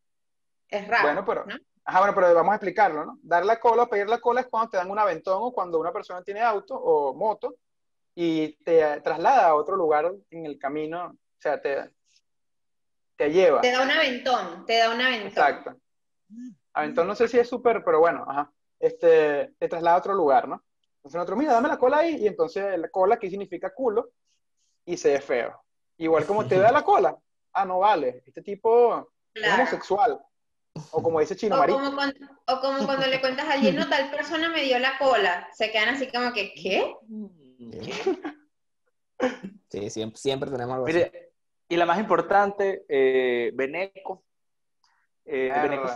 Es 0.69 0.87
raro. 0.89 1.05
Bueno, 1.05 1.25
pero- 1.25 1.45
¿no? 1.47 1.57
Ajá, 1.87 1.99
bueno, 1.99 2.15
pero 2.15 2.35
vamos 2.35 2.53
a 2.53 2.55
explicarlo, 2.57 3.05
¿no? 3.05 3.19
Dar 3.23 3.45
la 3.45 3.61
cola 3.61 3.83
o 3.83 3.89
pedir 3.89 4.09
la 4.09 4.19
cola 4.19 4.41
es 4.41 4.47
cuando 4.47 4.71
te 4.71 4.79
dan 4.79 4.91
un 4.91 4.99
aventón 4.99 5.39
o 5.43 5.53
cuando 5.53 5.79
una 5.79 5.93
persona 5.93 6.23
tiene 6.23 6.41
auto 6.41 6.75
o 6.75 7.13
moto 7.15 7.57
y 8.15 8.55
te 8.65 9.01
traslada 9.03 9.49
a 9.49 9.55
otro 9.55 9.77
lugar 9.77 10.11
en 10.31 10.47
el 10.47 10.59
camino, 10.59 11.09
o 11.09 11.17
sea, 11.41 11.61
te, 11.61 11.91
te 13.17 13.31
lleva. 13.31 13.61
Te 13.61 13.71
da 13.73 13.83
un 13.83 13.91
aventón, 13.91 14.65
te 14.65 14.79
da 14.79 14.91
un 14.95 15.01
aventón. 15.03 15.29
Exacto. 15.29 15.77
Aventón 16.73 17.07
no 17.07 17.15
sé 17.15 17.29
si 17.29 17.39
es 17.39 17.49
súper, 17.49 17.85
pero 17.85 18.01
bueno, 18.01 18.25
ajá. 18.27 18.51
Este, 18.81 19.53
te 19.59 19.69
traslada 19.69 19.97
a 19.97 20.01
otro 20.01 20.15
lugar, 20.15 20.49
¿no? 20.49 20.63
Entonces 21.05 21.19
nosotros, 21.19 21.39
mira, 21.39 21.53
dame 21.53 21.69
la 21.69 21.79
cola 21.79 21.99
ahí, 21.99 22.17
y 22.17 22.27
entonces 22.27 22.79
la 22.79 22.89
cola 22.89 23.17
aquí 23.17 23.29
significa 23.29 23.75
culo 23.75 24.13
y 24.87 24.97
se 24.97 25.13
ve 25.13 25.21
feo. 25.21 25.63
Igual 25.99 26.25
como 26.25 26.47
te 26.47 26.59
da 26.59 26.73
la 26.73 26.83
cola, 26.83 27.15
ah, 27.53 27.67
no 27.67 27.81
vale, 27.81 28.23
este 28.25 28.41
tipo 28.41 29.13
es 29.35 29.53
homosexual. 29.53 30.19
O 30.93 31.03
como 31.03 31.21
dice 31.21 31.37
Chino 31.37 31.61
O 31.61 31.67
como, 31.67 31.95
cuando, 31.95 32.17
o 32.47 32.61
como 32.61 32.87
cuando 32.87 33.07
le 33.07 33.21
cuentas 33.21 33.47
a 33.47 33.53
alguien, 33.53 33.77
no, 33.77 33.87
tal 33.87 34.11
persona 34.11 34.49
me 34.49 34.63
dio 34.63 34.79
la 34.79 34.97
cola. 34.97 35.47
Se 35.53 35.71
quedan 35.71 35.91
así 35.91 36.09
como 36.11 36.33
que, 36.33 36.55
¿qué? 36.55 36.97
Sí, 39.69 39.91
siempre, 39.91 40.19
siempre 40.19 40.51
tenemos 40.51 40.75
algo 40.75 40.87
así. 40.87 41.05
Y 41.69 41.77
la 41.77 41.85
más 41.85 41.99
importante, 41.99 42.87
eh, 42.89 43.51
Beneco. 43.55 44.25
Eh, 45.27 45.51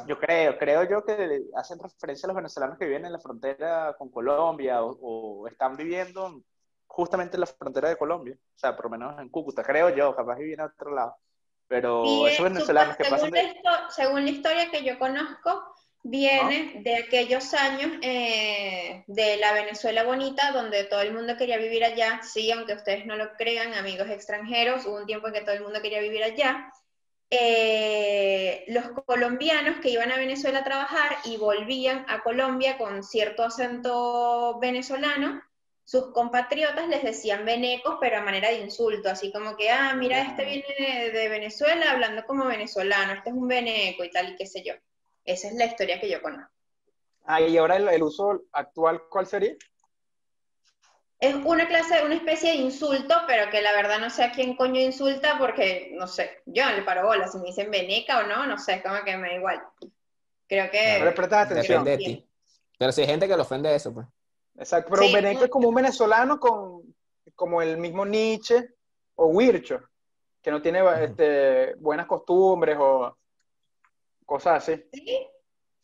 yo 0.07 0.19
creo, 0.19 0.57
creo 0.57 0.85
yo 0.85 1.05
que 1.05 1.43
hacen 1.55 1.79
referencia 1.79 2.27
a 2.27 2.29
los 2.29 2.37
venezolanos 2.37 2.79
que 2.79 2.87
viven 2.87 3.05
en 3.05 3.13
la 3.13 3.19
frontera 3.19 3.95
con 3.99 4.11
Colombia 4.11 4.83
o, 4.83 4.97
o 5.01 5.49
están 5.49 5.77
viviendo 5.77 6.43
justamente 6.87 7.37
en 7.37 7.41
la 7.41 7.47
frontera 7.47 7.91
de 7.91 7.97
Colombia. 7.97 8.37
O 8.37 8.59
sea, 8.59 8.75
por 8.75 8.87
lo 8.87 8.91
menos 8.91 9.21
en 9.21 9.29
Cúcuta, 9.29 9.63
creo 9.63 9.91
yo, 9.91 10.17
capaz 10.17 10.37
viven 10.37 10.61
a 10.61 10.67
otro 10.67 10.95
lado. 10.95 11.17
Pero 11.69 12.03
Y, 12.05 12.27
esos 12.27 12.45
venezolanos 12.45 12.97
que 12.97 13.05
pasan 13.05 13.31
según, 13.31 13.35
la 13.35 13.43
de... 13.43 13.91
según 13.91 14.25
la 14.25 14.31
historia 14.31 14.71
que 14.71 14.83
yo 14.83 14.99
conozco, 14.99 15.75
viene 16.03 16.81
de 16.83 16.97
aquellos 16.97 17.53
años 17.53 17.93
eh, 18.03 19.05
de 19.07 19.37
la 19.37 19.53
Venezuela 19.53 20.05
bonita, 20.05 20.53
donde 20.53 20.85
todo 20.85 21.03
el 21.03 21.13
mundo 21.13 21.37
quería 21.37 21.59
vivir 21.59 21.85
allá. 21.85 22.21
Sí, 22.23 22.51
aunque 22.51 22.75
ustedes 22.75 23.05
no 23.05 23.17
lo 23.17 23.35
crean, 23.35 23.75
amigos 23.75 24.09
extranjeros, 24.09 24.87
hubo 24.87 24.97
un 24.97 25.07
tiempo 25.07 25.29
en 25.29 25.35
que 25.35 25.43
todo 25.43 25.55
el 25.55 25.63
mundo 25.63 25.83
quería 25.83 26.01
vivir 26.01 26.25
allá. 26.25 26.73
Eh, 27.31 28.65
los 28.69 28.89
colombianos 29.05 29.81
que 29.81 29.91
iban 29.91 30.11
a 30.11 30.17
Venezuela 30.17 30.61
a 30.61 30.65
trabajar 30.65 31.19
y 31.25 31.37
volvían 31.37 32.07
a 32.09 32.23
Colombia 32.23 32.79
con 32.79 33.03
cierto 33.03 33.45
acento 33.45 34.59
venezolano, 34.61 35.43
sus 35.85 36.13
compatriotas 36.13 36.89
les 36.89 37.03
decían 37.03 37.45
venecos, 37.45 37.97
pero 38.01 38.19
a 38.19 38.23
manera 38.23 38.49
de 38.49 38.61
insulto, 38.61 39.11
así 39.11 39.33
como 39.33 39.57
que, 39.57 39.71
ah, 39.71 39.95
mira, 39.95 40.23
este 40.23 40.45
viene 40.45 41.11
de, 41.11 41.29
Venezuela 41.29 41.93
hablando 41.93 42.25
como 42.27 42.47
venezolano, 42.47 43.13
este 43.13 43.31
es 43.31 43.37
un 43.37 43.49
veneco 43.49 44.05
y 44.05 44.11
tal, 44.11 44.31
y 44.31 44.37
qué 44.37 44.47
sé 44.47 44.63
yo. 44.63 44.75
Esa 45.25 45.49
es 45.49 45.55
la 45.55 45.67
historia 45.67 46.01
que 46.01 46.11
yo 46.11 46.21
conozco. 46.23 46.51
Ah, 47.25 47.41
y 47.41 47.57
ahora 47.57 47.77
el, 47.77 47.89
el 47.89 48.03
uso 48.03 48.45
actual, 48.53 49.03
¿cuál 49.11 49.27
sería? 49.27 49.55
Es 51.21 51.35
una 51.35 51.67
clase, 51.67 52.05
una 52.05 52.15
especie 52.15 52.51
de 52.51 52.57
insulto, 52.59 53.15
pero 53.27 53.51
que 53.51 53.61
la 53.61 53.73
verdad 53.73 53.99
no 53.99 54.09
sé 54.09 54.23
a 54.23 54.33
quién 54.33 54.55
coño 54.55 54.81
insulta, 54.81 55.37
porque, 55.39 55.91
no 55.95 56.07
sé, 56.07 56.43
yo 56.47 56.65
no 56.65 56.77
le 56.77 56.83
paro 56.83 57.07
bola, 57.07 57.27
si 57.27 57.39
me 57.39 57.47
dicen 57.47 57.71
veneca 57.71 58.21
o 58.21 58.23
no, 58.23 58.47
no 58.47 58.57
sé, 58.57 58.75
es 58.75 58.83
como 58.83 59.03
que 59.05 59.17
me 59.17 59.31
da 59.31 59.35
igual. 59.35 59.63
Creo 60.47 60.71
que... 60.71 60.99
No 61.01 61.07
le 61.07 61.13
prestas 61.13 61.51
atención. 61.51 61.85
Depende 61.85 62.05
de 62.05 62.19
ti. 62.19 62.29
Pero 62.79 62.93
si 62.93 63.01
hay 63.01 63.09
gente 63.09 63.27
que 63.27 63.35
le 63.35 63.43
ofende 63.43 63.75
eso, 63.75 63.93
pues. 63.93 64.07
Exacto, 64.57 64.91
pero 64.91 65.03
Sí, 65.03 65.09
un 65.09 65.15
veneco 65.15 65.45
es 65.45 65.51
como 65.51 65.69
un 65.69 65.75
venezolano 65.75 66.39
con 66.39 66.95
como 67.35 67.63
el 67.63 67.77
mismo 67.79 68.05
Nietzsche 68.05 68.75
o 69.15 69.27
Wircho, 69.27 69.81
que 70.43 70.51
no 70.51 70.61
tiene 70.61 70.83
este, 71.05 71.75
buenas 71.77 72.07
costumbres 72.07 72.77
o 72.81 73.17
cosas 74.27 74.69
así. 74.69 74.85
Sí, 74.93 75.27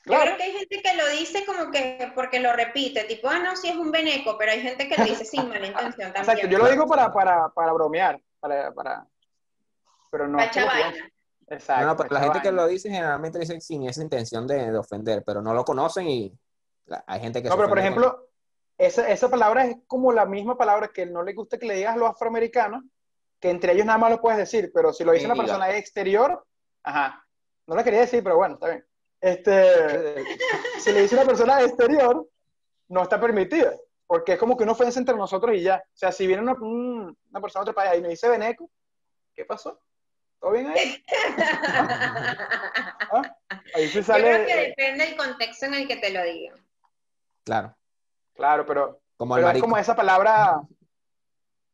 Yo 0.07 0.13
Claro. 0.13 0.25
creo 0.25 0.37
que 0.37 0.43
hay 0.43 0.53
gente 0.53 0.83
que 0.83 0.97
lo 0.97 1.09
dice 1.09 1.47
como 1.47 1.71
que 1.71 2.13
porque 2.15 2.39
lo 2.41 2.53
repite, 2.53 3.05
tipo, 3.05 3.29
ah, 3.29 3.39
no, 3.39 3.57
sí 3.57 3.69
es 3.69 3.77
un 3.77 3.91
veneco, 3.91 4.37
pero 4.37 4.53
hay 4.53 4.61
gente 4.61 4.87
que 4.89 4.99
lo 4.99 5.05
dice 5.05 5.25
sin 5.25 5.49
mala 5.49 5.67
intención 5.67 6.13
también. 6.13 6.37
Exacto, 6.37 6.47
yo 6.49 6.59
lo 6.59 6.69
digo 6.71 6.87
para, 6.87 7.11
para, 7.13 7.49
para 7.49 7.73
bromear, 7.73 8.21
para, 8.39 8.73
para, 8.75 9.07
pero 10.11 10.29
no. 10.29 10.39
Exacto. 10.41 11.83
No, 11.83 11.87
no, 11.87 11.97
pero 11.97 12.09
la 12.11 12.21
gente 12.21 12.41
que 12.43 12.53
lo 12.53 12.67
dice 12.67 12.89
generalmente 12.91 13.39
dice 13.39 13.61
sin 13.61 13.89
esa 13.89 14.03
intención 14.03 14.47
de, 14.47 14.71
de 14.73 14.79
ofender, 14.79 15.23
pero 15.25 15.43
no 15.43 15.53
lo 15.55 15.65
conocen 15.65 16.07
y 16.09 16.33
la- 16.87 17.05
hay 17.07 17.21
gente 17.21 17.43
que 17.43 17.49
No, 17.49 17.55
se 17.55 17.57
pero 17.59 17.69
por 17.69 17.79
con- 17.79 17.85
ejemplo, 17.85 18.29
esa, 18.79 19.09
esa 19.09 19.29
palabra 19.31 19.65
es 19.67 19.77
como 19.87 20.13
la 20.13 20.25
misma 20.27 20.57
palabra 20.57 20.89
que 20.89 21.07
no 21.07 21.23
le 21.23 21.33
gusta 21.35 21.59
que 21.59 21.67
le 21.67 21.75
digas 21.77 21.95
a 21.95 21.99
los 21.99 22.11
afroamericanos, 22.11 22.83
que 23.41 23.51
entre 23.51 23.73
ellos 23.73 23.87
nada 23.87 23.99
más 23.99 24.11
lo 24.11 24.21
puedes 24.21 24.39
decir, 24.39 24.71
pero 24.75 24.93
si 24.93 25.05
lo 25.05 25.13
dice 25.13 25.27
una 25.27 25.35
Mira. 25.35 25.47
persona 25.47 25.71
exterior, 25.77 26.45
ajá, 26.83 27.27
no 27.67 27.75
lo 27.77 27.85
quería 27.85 28.01
decir, 28.01 28.23
pero 28.23 28.37
bueno, 28.37 28.55
está 28.55 28.69
bien. 28.69 28.85
Este, 29.25 30.23
si 30.81 30.93
le 30.93 31.01
dice 31.03 31.15
una 31.15 31.25
persona 31.25 31.63
exterior, 31.63 32.29
no 32.89 33.03
está 33.03 33.19
permitida, 33.19 33.73
porque 34.07 34.35
es 34.35 34.39
como 34.39 34.55
que 34.55 34.65
una 34.65 34.73
ofensa 34.73 34.99
entre 35.01 35.17
nosotros 35.17 35.57
y 35.57 35.63
ya. 35.63 35.77
O 35.83 35.97
sea, 35.97 36.13
si 36.13 36.27
viene 36.27 36.43
una, 36.43 36.53
un- 36.53 37.17
una 37.31 37.41
persona 37.41 37.65
de 37.65 37.71
otro 37.71 37.75
país 37.83 37.99
y 37.99 38.03
me 38.03 38.09
dice 38.11 38.29
Beneco, 38.29 38.71
¿qué 39.35 39.47
pasó? 39.47 39.81
¿Todo 40.39 40.51
bien 40.53 40.67
ahí? 40.69 41.03
¿Ah? 43.13 43.37
Ahí 43.75 43.89
sí 43.89 43.95
Yo 43.99 44.03
sale. 44.03 44.25
creo 44.25 44.47
que 44.47 44.57
depende 44.57 45.07
del 45.07 45.17
contexto 45.17 45.65
en 45.67 45.75
el 45.75 45.89
que 45.89 45.97
te 45.97 46.11
lo 46.11 46.23
digan. 46.23 46.63
Claro, 47.45 47.75
claro, 48.35 48.67
pero 48.67 49.01
como 49.17 49.37
Pero 49.37 49.49
es 49.51 49.61
como 49.61 49.79
esa 49.79 49.97
palabra 49.97 50.61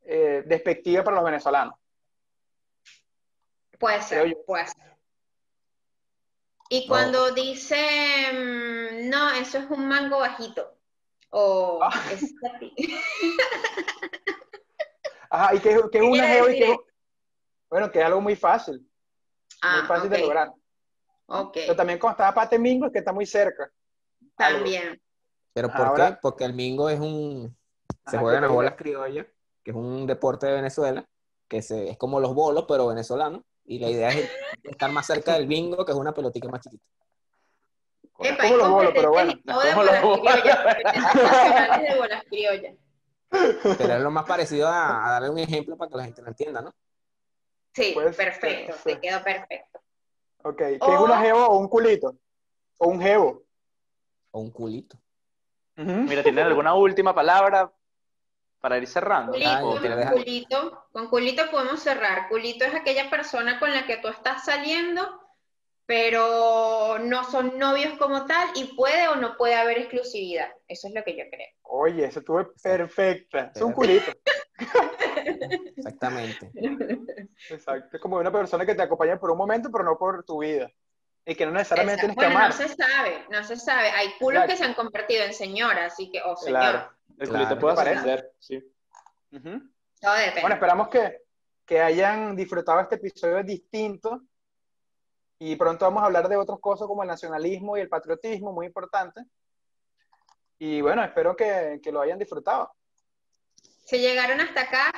eh, 0.02 0.44
despectiva 0.46 1.02
para 1.02 1.16
los 1.16 1.24
venezolanos. 1.24 1.74
Puede 3.78 4.02
ser, 4.02 4.28
yo. 4.28 4.44
puede 4.44 4.66
ser. 4.68 4.89
Y 6.72 6.86
cuando 6.86 7.32
dice, 7.32 7.76
mm, 8.32 9.08
no, 9.10 9.30
eso 9.34 9.58
es 9.58 9.68
un 9.70 9.88
mango 9.88 10.20
bajito. 10.20 10.76
O 11.30 11.80
Ah. 11.82 11.90
es 12.12 12.32
así. 12.54 12.72
Ajá, 15.30 15.54
y 15.54 15.58
que, 15.60 15.80
que 15.92 15.98
es 15.98 16.04
una 16.04 16.26
que 16.26 16.76
bueno, 17.70 17.90
que 17.92 18.00
es 18.00 18.04
algo 18.04 18.20
muy 18.20 18.34
fácil, 18.34 18.78
muy 18.80 18.88
Ah, 19.62 19.84
fácil 19.86 20.10
de 20.10 20.18
lograr. 20.18 20.52
ok. 21.26 21.52
Pero 21.54 21.76
también 21.76 21.98
cuando 22.00 22.14
estaba 22.14 22.34
Pate 22.34 22.58
Mingo 22.58 22.86
es 22.86 22.92
que 22.92 22.98
está 22.98 23.12
muy 23.12 23.26
cerca. 23.26 23.70
algo. 24.38 24.58
También. 24.60 25.00
¿Pero 25.52 25.68
por 25.70 25.80
ahora- 25.86 26.12
qué? 26.12 26.18
Porque 26.22 26.44
el 26.44 26.52
mingo 26.54 26.88
es 26.88 26.98
un... 26.98 27.56
Se 28.06 28.16
Ajá, 28.16 28.20
juegan 28.20 28.42
¿qué 28.42 28.46
a 28.46 28.50
bolas 28.50 28.74
criollas, 28.76 29.26
que 29.62 29.70
es 29.72 29.76
un 29.76 30.06
deporte 30.06 30.46
de 30.46 30.54
Venezuela, 30.54 31.04
que 31.48 31.60
se, 31.62 31.90
es 31.90 31.98
como 31.98 32.18
los 32.20 32.34
bolos, 32.34 32.64
pero 32.66 32.86
venezolano. 32.86 33.44
Y 33.70 33.78
la 33.78 33.88
idea 33.88 34.08
es 34.08 34.28
estar 34.64 34.90
más 34.90 35.06
cerca 35.06 35.34
del 35.34 35.46
bingo, 35.46 35.84
que 35.84 35.92
es 35.92 35.96
una 35.96 36.12
pelotica 36.12 36.48
más 36.48 36.60
chiquita. 36.60 36.82
Es 38.18 38.32
Epa, 38.32 38.42
hay 38.42 38.50
como 38.50 38.56
los 38.64 38.70
bolos, 38.72 38.92
pero 38.96 39.10
bueno. 39.12 39.32
todo 39.46 39.60
de 39.60 39.74
bolas 39.76 40.02
bolos. 40.02 40.20
criollas, 40.20 40.56
competencias 40.64 41.14
nacionales 41.14 41.88
de 41.92 41.98
bolas 41.98 42.24
criollas. 42.24 42.74
Pero 43.78 43.94
es 43.94 44.00
lo 44.02 44.10
más 44.10 44.24
parecido 44.24 44.66
a, 44.66 45.06
a 45.06 45.10
darle 45.12 45.30
un 45.30 45.38
ejemplo 45.38 45.76
para 45.76 45.88
que 45.88 45.96
la 45.98 46.04
gente 46.04 46.20
lo 46.20 46.28
entienda, 46.28 46.62
¿no? 46.62 46.74
Sí, 47.72 47.92
Pues, 47.94 48.16
perfecto, 48.16 48.72
sí. 48.72 48.80
te 48.94 49.00
quedó 49.00 49.22
perfecto. 49.22 49.80
Ok, 50.42 50.56
¿qué 50.58 50.74
es 50.74 50.80
O- 50.98 51.04
una 51.04 51.20
geo 51.20 51.46
o 51.46 51.58
un 51.58 51.68
culito? 51.68 52.16
O 52.78 52.88
un 52.88 53.00
geo. 53.00 53.44
O 54.32 54.40
un 54.40 54.50
culito. 54.50 54.98
Ujú. 55.78 55.84
Mira, 56.08 56.24
¿tienen 56.24 56.44
alguna 56.44 56.74
última 56.74 57.14
palabra 57.14 57.72
para 58.60 58.78
ir 58.78 58.86
cerrando? 58.86 59.32
Culito, 59.32 59.50
Ah, 59.50 59.64
¿O 59.64 59.74
ya, 59.74 59.80
tienen- 59.80 59.98
deja- 59.98 60.12
culito, 60.12 60.84
con 60.92 61.08
culito 61.08 61.50
podemos 61.50 61.80
cerrar. 61.80 62.28
Culito 62.28 62.64
es 62.64 62.74
aquella 62.74 63.08
persona 63.10 63.58
con 63.58 63.72
la 63.72 63.86
que 63.86 63.96
tú 63.98 64.08
estás 64.08 64.44
saliendo, 64.44 65.20
pero 65.86 66.98
no 67.00 67.24
son 67.24 67.58
novios 67.58 67.98
como 67.98 68.26
tal 68.26 68.48
y 68.54 68.64
puede 68.76 69.08
o 69.08 69.16
no 69.16 69.36
puede 69.36 69.54
haber 69.54 69.78
exclusividad. 69.78 70.48
Eso 70.68 70.88
es 70.88 70.94
lo 70.94 71.02
que 71.02 71.16
yo 71.16 71.24
creo. 71.30 71.48
Oye, 71.62 72.04
eso 72.04 72.20
estuvo 72.20 72.52
perfecta. 72.62 73.50
Es 73.54 73.62
un 73.62 73.72
culito. 73.72 74.12
Exactamente. 75.76 76.50
Exacto. 77.48 77.96
Es 77.96 78.02
como 78.02 78.16
una 78.16 78.30
persona 78.32 78.66
que 78.66 78.74
te 78.74 78.82
acompaña 78.82 79.18
por 79.18 79.30
un 79.30 79.38
momento, 79.38 79.70
pero 79.72 79.84
no 79.84 79.96
por 79.98 80.24
tu 80.24 80.40
vida. 80.42 80.70
Y 81.24 81.34
que 81.34 81.44
no 81.46 81.52
necesariamente 81.52 82.06
Exacto. 82.06 82.20
tienes 82.20 82.32
que 82.32 82.34
Bueno, 82.34 82.38
amar. 82.38 82.60
no 82.60 82.68
se 82.68 82.74
sabe, 82.76 83.24
no 83.30 83.44
se 83.44 83.56
sabe. 83.56 83.90
Hay 83.90 84.08
culos 84.18 84.42
Exacto. 84.42 84.50
que 84.52 84.56
se 84.58 84.64
han 84.64 84.74
convertido 84.74 85.24
en 85.24 85.34
señoras, 85.34 85.92
así 85.92 86.10
que, 86.10 86.22
o 86.22 86.36
señor, 86.36 86.60
Claro. 86.60 86.90
El 87.20 87.28
Claro. 87.28 87.44
culito 87.46 87.60
puede 87.60 87.90
ascender, 87.90 88.32
sí. 88.38 88.56
Ujú. 89.32 89.60
todo 90.00 90.14
depende. 90.14 90.40
Bueno, 90.40 90.54
esperamos 90.54 90.88
que, 90.88 91.18
que 91.66 91.80
hayan 91.80 92.34
disfrutado 92.34 92.80
este 92.80 92.96
episodio 92.96 93.42
distinto 93.44 94.22
y 95.38 95.54
pronto 95.56 95.84
vamos 95.84 96.02
a 96.02 96.06
hablar 96.06 96.28
de 96.28 96.36
otras 96.36 96.58
cosas 96.60 96.86
como 96.88 97.02
el 97.02 97.08
nacionalismo 97.08 97.76
y 97.76 97.80
el 97.80 97.88
patriotismo, 97.88 98.52
muy 98.52 98.66
importante. 98.66 99.22
Y 100.58 100.80
bueno, 100.80 101.02
espero 101.04 101.36
que, 101.36 101.78
que 101.82 101.92
lo 101.92 102.00
hayan 102.00 102.18
disfrutado. 102.18 102.72
Se 103.84 103.98
llegaron 103.98 104.40
hasta 104.40 104.62
acá, 104.62 104.92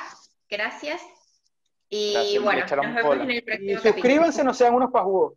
gracias. 0.49 1.01
Y 1.89 2.13
Gracias, 2.13 2.43
bueno, 2.43 2.61
nos 2.61 2.95
vemos 2.95 3.15
en 3.17 3.31
el 3.31 3.37
Y 3.37 3.41
próximo 3.41 3.67
capítulo. 3.75 3.93
suscríbanse, 3.93 4.43
no 4.43 4.53
sean 4.53 4.73
unos 4.73 4.91
pajudos. 4.91 5.33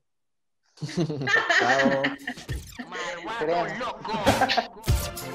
Chao. 1.59 2.03